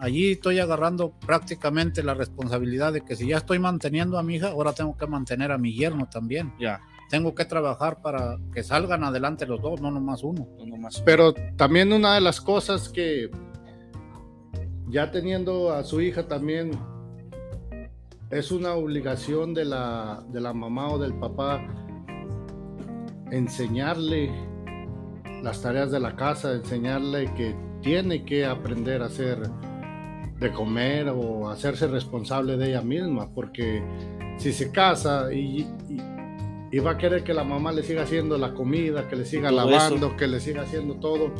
Allí 0.00 0.32
estoy 0.32 0.60
agarrando 0.60 1.10
prácticamente 1.10 2.04
la 2.04 2.14
responsabilidad 2.14 2.92
de 2.92 3.00
que 3.00 3.16
si 3.16 3.26
ya 3.26 3.38
estoy 3.38 3.58
manteniendo 3.58 4.18
a 4.18 4.22
mi 4.22 4.36
hija, 4.36 4.50
ahora 4.50 4.72
tengo 4.72 4.96
que 4.96 5.06
mantener 5.08 5.50
a 5.50 5.58
mi 5.58 5.74
yerno 5.74 6.08
también. 6.08 6.52
Ya. 6.60 6.80
Tengo 7.10 7.34
que 7.34 7.44
trabajar 7.44 8.00
para 8.00 8.36
que 8.52 8.62
salgan 8.62 9.02
adelante 9.02 9.46
los 9.46 9.60
dos, 9.60 9.80
no 9.80 9.90
nomás 9.90 10.22
uno. 10.22 10.46
Pero 11.04 11.34
también 11.56 11.92
una 11.92 12.14
de 12.14 12.20
las 12.20 12.40
cosas 12.40 12.88
que 12.88 13.30
ya 14.88 15.10
teniendo 15.10 15.72
a 15.72 15.84
su 15.84 16.00
hija 16.00 16.28
también, 16.28 16.70
es 18.30 18.52
una 18.52 18.74
obligación 18.74 19.54
de 19.54 19.64
la, 19.64 20.22
de 20.28 20.40
la 20.40 20.52
mamá 20.52 20.88
o 20.88 20.98
del 20.98 21.14
papá 21.14 21.66
enseñarle 23.30 24.30
las 25.42 25.62
tareas 25.62 25.90
de 25.90 26.00
la 26.00 26.16
casa, 26.16 26.52
enseñarle 26.52 27.32
que 27.34 27.54
tiene 27.82 28.24
que 28.24 28.44
aprender 28.44 29.02
a 29.02 29.06
hacer 29.06 29.38
de 30.38 30.52
comer 30.52 31.08
o 31.08 31.48
hacerse 31.50 31.86
responsable 31.88 32.56
de 32.56 32.70
ella 32.70 32.82
misma, 32.82 33.32
porque 33.34 33.82
si 34.36 34.52
se 34.52 34.70
casa 34.70 35.32
y, 35.32 35.66
y, 36.70 36.78
va 36.78 36.92
a 36.92 36.98
querer 36.98 37.24
que 37.24 37.34
la 37.34 37.42
mamá 37.42 37.72
le 37.72 37.82
siga 37.82 38.02
haciendo 38.02 38.38
la 38.38 38.54
comida, 38.54 39.08
que 39.08 39.16
le 39.16 39.24
siga 39.24 39.50
lavando, 39.50 40.16
que 40.16 40.28
le 40.28 40.38
siga 40.38 40.62
haciendo 40.62 40.94
todo, 40.94 41.32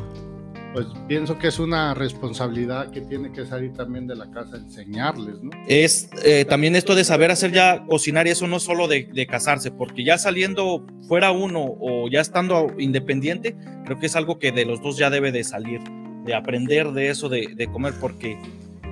pues 0.73 0.87
pienso 1.07 1.37
que 1.39 1.47
es 1.47 1.59
una 1.59 1.93
responsabilidad 1.93 2.91
que 2.91 3.01
tiene 3.01 3.31
que 3.31 3.45
salir 3.45 3.73
también 3.73 4.07
de 4.07 4.15
la 4.15 4.29
casa, 4.29 4.57
enseñarles, 4.57 5.41
¿no? 5.41 5.51
Es 5.67 6.09
eh, 6.23 6.45
también 6.45 6.75
esto 6.75 6.95
de 6.95 7.03
saber 7.03 7.31
hacer 7.31 7.51
ya 7.51 7.85
cocinar 7.85 8.27
y 8.27 8.31
eso 8.31 8.47
no 8.47 8.59
solo 8.59 8.87
de, 8.87 9.09
de, 9.11 9.27
casarse, 9.27 9.71
porque 9.71 10.03
ya 10.03 10.17
saliendo 10.17 10.85
fuera 11.07 11.31
uno 11.31 11.75
o 11.79 12.07
ya 12.09 12.21
estando 12.21 12.67
independiente, 12.77 13.55
creo 13.85 13.99
que 13.99 14.05
es 14.05 14.15
algo 14.15 14.37
que 14.37 14.51
de 14.51 14.65
los 14.65 14.81
dos 14.81 14.97
ya 14.97 15.09
debe 15.09 15.31
de 15.31 15.43
salir, 15.43 15.81
de 16.25 16.35
aprender 16.35 16.91
de 16.91 17.09
eso 17.09 17.29
de, 17.29 17.53
de 17.55 17.67
comer, 17.67 17.93
porque 17.99 18.37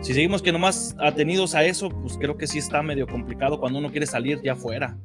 si 0.01 0.13
seguimos 0.13 0.41
que 0.41 0.51
nomás 0.51 0.95
atenidos 0.99 1.53
a 1.53 1.63
eso, 1.63 1.89
pues 1.89 2.17
creo 2.17 2.37
que 2.37 2.47
sí 2.47 2.57
está 2.57 2.81
medio 2.81 3.07
complicado 3.07 3.59
cuando 3.59 3.79
uno 3.79 3.91
quiere 3.91 4.05
salir 4.07 4.41
ya 4.41 4.55
fuera. 4.55 4.97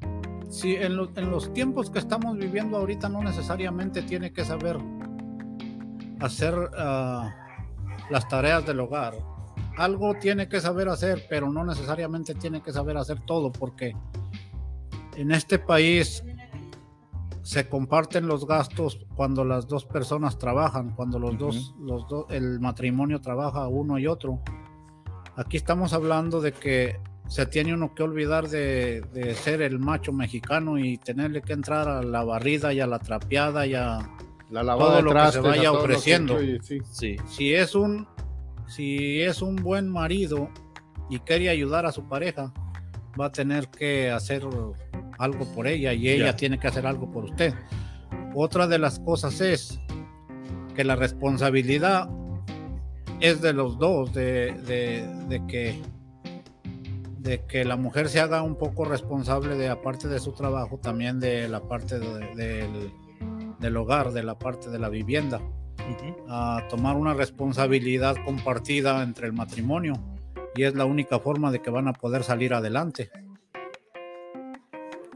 Sí, 0.48 0.76
en, 0.76 0.92
en 1.16 1.30
los 1.30 1.52
tiempos 1.54 1.90
que 1.90 1.98
estamos 1.98 2.36
viviendo 2.36 2.76
ahorita 2.76 3.08
no 3.08 3.22
necesariamente 3.22 4.02
tiene 4.02 4.34
que 4.34 4.44
saber 4.44 4.76
hacer 6.22 6.54
uh, 6.54 7.30
las 8.10 8.28
tareas 8.28 8.64
del 8.66 8.80
hogar. 8.80 9.14
Algo 9.76 10.14
tiene 10.14 10.48
que 10.48 10.60
saber 10.60 10.88
hacer, 10.88 11.26
pero 11.28 11.50
no 11.50 11.64
necesariamente 11.64 12.34
tiene 12.34 12.62
que 12.62 12.72
saber 12.72 12.96
hacer 12.96 13.20
todo, 13.20 13.50
porque 13.50 13.94
en 15.16 15.32
este 15.32 15.58
país 15.58 16.22
se 17.42 17.68
comparten 17.68 18.26
los 18.26 18.46
gastos 18.46 19.00
cuando 19.16 19.44
las 19.44 19.66
dos 19.66 19.84
personas 19.84 20.38
trabajan, 20.38 20.90
cuando 20.94 21.18
los 21.18 21.36
dos, 21.38 21.74
los 21.80 22.06
dos, 22.08 22.26
el 22.30 22.60
matrimonio 22.60 23.20
trabaja 23.20 23.66
uno 23.66 23.98
y 23.98 24.06
otro. 24.06 24.40
Aquí 25.36 25.56
estamos 25.56 25.92
hablando 25.92 26.40
de 26.40 26.52
que 26.52 27.00
se 27.26 27.46
tiene 27.46 27.74
uno 27.74 27.94
que 27.94 28.02
olvidar 28.02 28.48
de, 28.48 29.00
de, 29.12 29.34
ser 29.34 29.62
el 29.62 29.78
macho 29.78 30.12
mexicano 30.12 30.78
y 30.78 30.98
tenerle 30.98 31.40
que 31.40 31.54
entrar 31.54 31.88
a 31.88 32.02
la 32.02 32.22
barrida 32.24 32.72
y 32.74 32.80
a 32.80 32.86
la 32.86 32.98
trapeada 32.98 33.66
y 33.66 33.74
a 33.74 33.98
la 34.52 34.62
lavada 34.62 35.00
todo 35.00 35.02
lo 35.02 35.12
que 35.24 35.32
se 35.32 35.40
vaya 35.40 35.72
ofreciendo. 35.72 36.38
Sí. 36.62 36.78
Sí. 36.90 37.16
Si 37.26 37.54
es 37.54 37.74
un 37.74 38.06
si 38.68 39.20
es 39.20 39.42
un 39.42 39.56
buen 39.56 39.88
marido 39.88 40.48
y 41.10 41.18
quiere 41.20 41.48
ayudar 41.50 41.84
a 41.86 41.92
su 41.92 42.04
pareja, 42.08 42.52
va 43.20 43.26
a 43.26 43.32
tener 43.32 43.68
que 43.68 44.10
hacer 44.10 44.42
algo 45.18 45.44
por 45.54 45.66
ella 45.66 45.92
y 45.92 46.08
ella 46.08 46.26
Ya. 46.26 46.36
tiene 46.36 46.58
que 46.58 46.68
hacer 46.68 46.86
algo 46.86 47.10
por 47.10 47.24
usted. 47.24 47.52
Otra 48.34 48.66
de 48.66 48.78
las 48.78 48.98
cosas 49.00 49.40
es 49.40 49.78
que 50.74 50.84
la 50.84 50.96
responsabilidad 50.96 52.08
es 53.20 53.42
de 53.42 53.52
los 53.52 53.78
dos, 53.78 54.12
de, 54.14 54.52
de- 54.66 55.06
de 55.28 55.46
que 55.46 55.82
de 57.18 57.44
que 57.46 57.64
la 57.64 57.76
mujer 57.76 58.08
se 58.08 58.18
haga 58.18 58.42
un 58.42 58.56
poco 58.56 58.84
responsable 58.84 59.54
de 59.56 59.68
aparte 59.68 60.08
de 60.08 60.18
su 60.18 60.32
trabajo, 60.32 60.78
también 60.78 61.20
de 61.20 61.48
la 61.48 61.60
parte 61.60 62.00
de- 62.00 62.34
del, 62.34 62.92
del 63.62 63.76
hogar, 63.78 64.12
de 64.12 64.22
la 64.22 64.38
parte 64.38 64.68
de 64.68 64.78
la 64.78 64.90
vivienda 64.90 65.40
a 66.28 66.66
tomar 66.68 66.96
una 66.96 67.14
responsabilidad 67.14 68.16
compartida 68.24 69.02
entre 69.02 69.26
el 69.26 69.32
matrimonio 69.32 69.94
y 70.54 70.64
es 70.64 70.74
la 70.74 70.84
única 70.84 71.18
forma 71.18 71.50
de 71.50 71.60
que 71.60 71.70
van 71.70 71.88
a 71.88 71.92
poder 71.92 72.24
salir 72.24 72.54
adelante. 72.54 73.10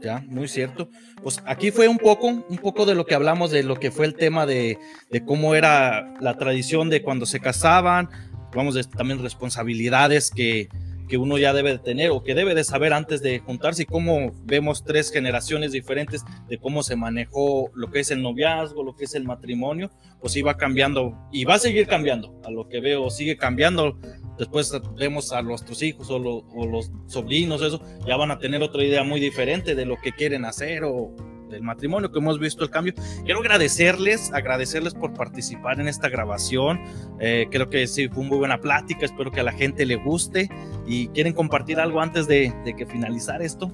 Ya, 0.01 0.23
muy 0.27 0.47
cierto. 0.47 0.89
Pues 1.23 1.41
aquí 1.45 1.71
fue 1.71 1.87
un 1.87 1.97
poco, 1.97 2.27
un 2.27 2.57
poco 2.61 2.85
de 2.85 2.93
lo 2.93 3.05
que 3.05 3.15
hablamos 3.15 3.49
de 3.49 3.63
lo 3.63 3.75
que 3.77 3.91
fue 3.91 4.05
el 4.05 4.13
tema 4.13 4.45
de, 4.45 4.77
de 5.09 5.25
cómo 5.25 5.55
era 5.55 6.13
la 6.19 6.37
tradición 6.37 6.89
de 6.89 7.01
cuando 7.01 7.25
se 7.25 7.39
casaban, 7.39 8.09
vamos, 8.53 8.75
de, 8.75 8.83
también 8.83 9.21
responsabilidades 9.21 10.29
que, 10.29 10.69
que 11.07 11.17
uno 11.17 11.37
ya 11.37 11.53
debe 11.53 11.71
de 11.71 11.79
tener 11.79 12.11
o 12.11 12.23
que 12.23 12.35
debe 12.35 12.55
de 12.55 12.63
saber 12.63 12.93
antes 12.93 13.21
de 13.21 13.39
juntarse 13.39 13.83
y 13.83 13.85
cómo 13.85 14.33
vemos 14.43 14.83
tres 14.83 15.11
generaciones 15.11 15.71
diferentes 15.71 16.23
de 16.47 16.57
cómo 16.57 16.83
se 16.83 16.95
manejó 16.95 17.69
lo 17.73 17.89
que 17.89 17.99
es 17.99 18.11
el 18.11 18.21
noviazgo, 18.21 18.83
lo 18.83 18.95
que 18.95 19.05
es 19.05 19.15
el 19.15 19.23
matrimonio, 19.23 19.89
pues 20.19 20.35
iba 20.35 20.57
cambiando 20.57 21.17
y 21.31 21.45
va 21.45 21.55
a 21.55 21.59
seguir 21.59 21.87
cambiando, 21.87 22.39
a 22.45 22.51
lo 22.51 22.67
que 22.67 22.79
veo, 22.79 23.09
sigue 23.09 23.37
cambiando. 23.37 23.97
Después 24.37 24.71
vemos 24.97 25.31
a 25.31 25.41
nuestros 25.41 25.81
hijos 25.81 26.11
o, 26.11 26.17
o 26.17 26.67
los 26.67 26.91
sobrinos, 27.07 27.61
eso, 27.61 27.81
ya 28.05 28.15
van 28.17 28.29
a 28.29 28.37
tener 28.37 28.61
otra 28.61 28.83
idea 28.83 29.03
muy 29.03 29.19
diferente 29.19 29.73
de 29.73 29.85
lo 29.85 29.97
que 29.97 30.11
quieren 30.11 30.45
hacer 30.45 30.83
o 30.83 31.15
del 31.49 31.63
matrimonio, 31.63 32.11
que 32.11 32.19
hemos 32.19 32.39
visto 32.39 32.63
el 32.63 32.69
cambio. 32.69 32.93
Quiero 33.23 33.39
agradecerles, 33.39 34.31
agradecerles 34.33 34.93
por 34.93 35.13
participar 35.13 35.79
en 35.79 35.87
esta 35.87 36.09
grabación. 36.09 36.79
Eh, 37.19 37.47
creo 37.51 37.69
que 37.69 37.87
sí, 37.87 38.07
fue 38.09 38.23
muy 38.23 38.37
buena 38.37 38.59
plática, 38.59 39.05
espero 39.05 39.31
que 39.31 39.39
a 39.39 39.43
la 39.43 39.53
gente 39.53 39.85
le 39.85 39.95
guste 39.95 40.49
y 40.85 41.07
quieren 41.09 41.33
compartir 41.33 41.79
algo 41.79 42.01
antes 42.01 42.27
de, 42.27 42.53
que 42.77 42.85
finalizar 42.85 43.41
esto. 43.41 43.71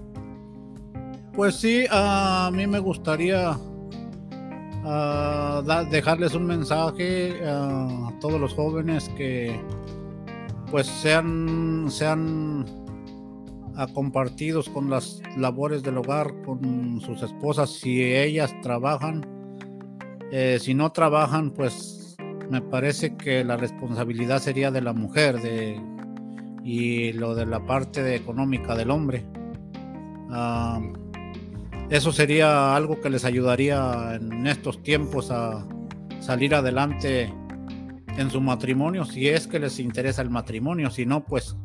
Pues 1.34 1.56
sí, 1.56 1.86
a 1.90 2.52
mí 2.54 2.68
me 2.68 2.80
gustaría 2.80 3.58
dejarles 5.90 6.34
un 6.34 6.46
mensaje 6.46 7.42
a 7.48 8.14
todos 8.20 8.40
los 8.40 8.54
jóvenes 8.54 9.10
que 9.18 9.60
pues 10.70 10.88
sean, 10.88 11.86
sean 11.90 12.66
ah, 13.76 13.88
compartidos 13.94 14.70
con 14.70 14.90
las 14.90 15.22
labores 15.38 15.84
del 15.84 15.98
hogar, 15.98 16.34
con 16.44 17.02
sus 17.02 17.22
esposas, 17.22 17.72
si 17.72 18.04
ellas 18.04 18.54
trabajan. 18.62 19.26
Eh, 20.32 20.58
si 20.60 20.74
no 20.74 20.92
trabajan, 20.92 21.52
pues 21.52 22.16
me 22.50 22.62
parece 22.62 23.16
que 23.16 23.44
la 23.44 23.58
responsabilidad 23.58 24.40
sería 24.40 24.72
de 24.72 24.82
la 24.82 24.94
mujer 24.94 25.42
de, 25.42 25.80
y 26.64 27.14
lo 27.14 27.36
de 27.36 27.46
la 27.46 27.66
parte 27.66 28.16
económica 28.16 28.76
del 28.76 28.90
hombre. 28.92 29.26
Ah, 30.30 30.82
eso 31.90 32.12
sería 32.12 32.76
algo 32.76 33.00
que 33.00 33.10
les 33.10 33.26
ayudaría 33.26 34.16
en 34.16 34.48
estos 34.48 34.82
tiempos 34.82 35.30
a 35.30 35.68
salir 36.20 36.56
adelante 36.56 37.32
en 38.18 38.30
su 38.30 38.42
matrimonio, 38.42 39.06
si 39.06 39.28
es 39.28 39.48
que 39.48 39.60
les 39.60 39.80
interesa 39.80 40.22
el 40.22 40.30
matrimonio, 40.30 40.90
si 40.90 41.06
no, 41.06 41.26
pues 41.26 41.56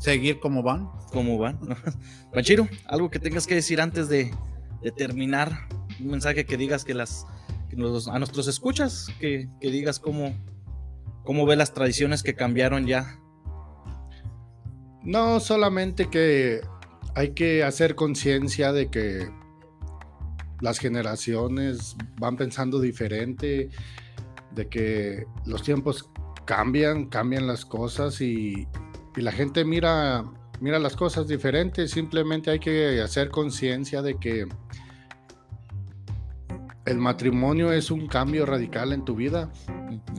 seguir 0.00 0.40
como 0.40 0.62
van. 0.64 0.88
¿Cómo 1.12 1.38
van? 1.38 1.58
Panchiro, 2.32 2.66
algo 2.86 3.08
que 3.10 3.20
tengas 3.20 3.46
que 3.46 3.54
decir 3.54 3.80
antes 3.80 4.08
de, 4.08 4.32
de 4.82 4.90
terminar. 4.90 5.68
Un 6.00 6.08
mensaje 6.08 6.44
que 6.44 6.56
digas 6.56 6.84
que 6.84 6.94
las 6.94 7.26
que 7.68 7.76
nos- 7.76 8.08
a 8.08 8.18
nuestros 8.18 8.48
escuchas, 8.48 9.06
que, 9.20 9.48
que 9.60 9.70
digas 9.70 10.00
cómo, 10.00 10.34
cómo 11.24 11.46
ve 11.46 11.54
las 11.54 11.72
tradiciones 11.72 12.22
que 12.24 12.34
cambiaron 12.34 12.86
ya. 12.86 13.16
No, 15.02 15.40
solamente 15.40 16.08
que 16.10 16.60
hay 17.14 17.30
que 17.30 17.62
hacer 17.64 17.94
conciencia 17.94 18.72
de 18.72 18.90
que 18.90 19.28
las 20.60 20.78
generaciones 20.78 21.96
van 22.18 22.36
pensando 22.36 22.80
diferente, 22.80 23.70
de 24.54 24.68
que 24.68 25.24
los 25.46 25.62
tiempos 25.62 26.10
cambian, 26.44 27.06
cambian 27.06 27.46
las 27.46 27.64
cosas 27.64 28.20
y, 28.20 28.66
y 29.16 29.20
la 29.22 29.32
gente 29.32 29.64
mira, 29.64 30.24
mira 30.60 30.78
las 30.78 30.96
cosas 30.96 31.26
diferentes. 31.28 31.90
Simplemente 31.90 32.50
hay 32.50 32.58
que 32.60 33.00
hacer 33.00 33.30
conciencia 33.30 34.02
de 34.02 34.16
que 34.18 34.46
el 36.86 36.98
matrimonio 36.98 37.72
es 37.72 37.90
un 37.90 38.06
cambio 38.06 38.46
radical 38.46 38.92
en 38.92 39.04
tu 39.04 39.14
vida. 39.14 39.50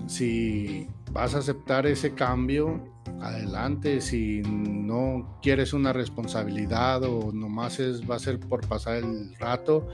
Si 0.07 0.87
vas 1.11 1.35
a 1.35 1.39
aceptar 1.39 1.85
ese 1.87 2.13
cambio, 2.13 2.83
adelante. 3.21 4.01
Si 4.01 4.41
no 4.43 5.39
quieres 5.41 5.73
una 5.73 5.93
responsabilidad 5.93 7.03
o 7.03 7.31
nomás 7.31 7.79
es, 7.79 8.09
va 8.09 8.15
a 8.15 8.19
ser 8.19 8.39
por 8.39 8.67
pasar 8.67 8.97
el 8.97 9.35
rato, 9.35 9.87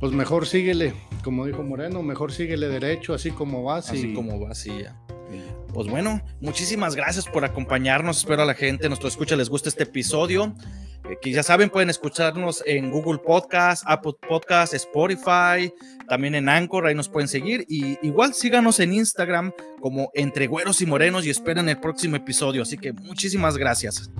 pues 0.00 0.12
mejor 0.12 0.46
síguele. 0.46 0.94
Como 1.22 1.46
dijo 1.46 1.62
Moreno, 1.62 2.02
mejor 2.02 2.32
síguele 2.32 2.68
derecho, 2.68 3.14
así 3.14 3.30
como 3.30 3.62
vas. 3.62 3.90
Así 3.90 4.08
y- 4.10 4.14
como 4.14 4.40
va, 4.40 4.50
así 4.50 4.70
ya. 4.82 4.98
Pues 5.72 5.88
bueno, 5.88 6.20
muchísimas 6.40 6.94
gracias 6.94 7.26
por 7.26 7.44
acompañarnos. 7.44 8.18
Espero 8.18 8.42
a 8.42 8.46
la 8.46 8.54
gente, 8.54 8.88
nuestro 8.88 9.08
escucha, 9.08 9.36
les 9.36 9.48
guste 9.48 9.70
este 9.70 9.84
episodio. 9.84 10.54
Eh, 11.08 11.16
que 11.20 11.32
ya 11.32 11.42
saben, 11.42 11.70
pueden 11.70 11.90
escucharnos 11.90 12.62
en 12.66 12.90
Google 12.90 13.18
Podcast, 13.18 13.82
Apple 13.86 14.12
Podcast, 14.28 14.74
Spotify, 14.74 15.72
también 16.08 16.34
en 16.34 16.48
Anchor, 16.48 16.86
ahí 16.86 16.94
nos 16.94 17.08
pueden 17.08 17.28
seguir. 17.28 17.64
Y 17.68 17.98
igual 18.06 18.34
síganos 18.34 18.80
en 18.80 18.92
Instagram 18.92 19.52
como 19.80 20.10
Entre 20.14 20.46
Güeros 20.46 20.80
y 20.82 20.86
Morenos 20.86 21.24
y 21.26 21.30
esperen 21.30 21.68
el 21.68 21.80
próximo 21.80 22.16
episodio. 22.16 22.62
Así 22.62 22.76
que 22.76 22.92
muchísimas 22.92 23.56
gracias. 23.56 24.10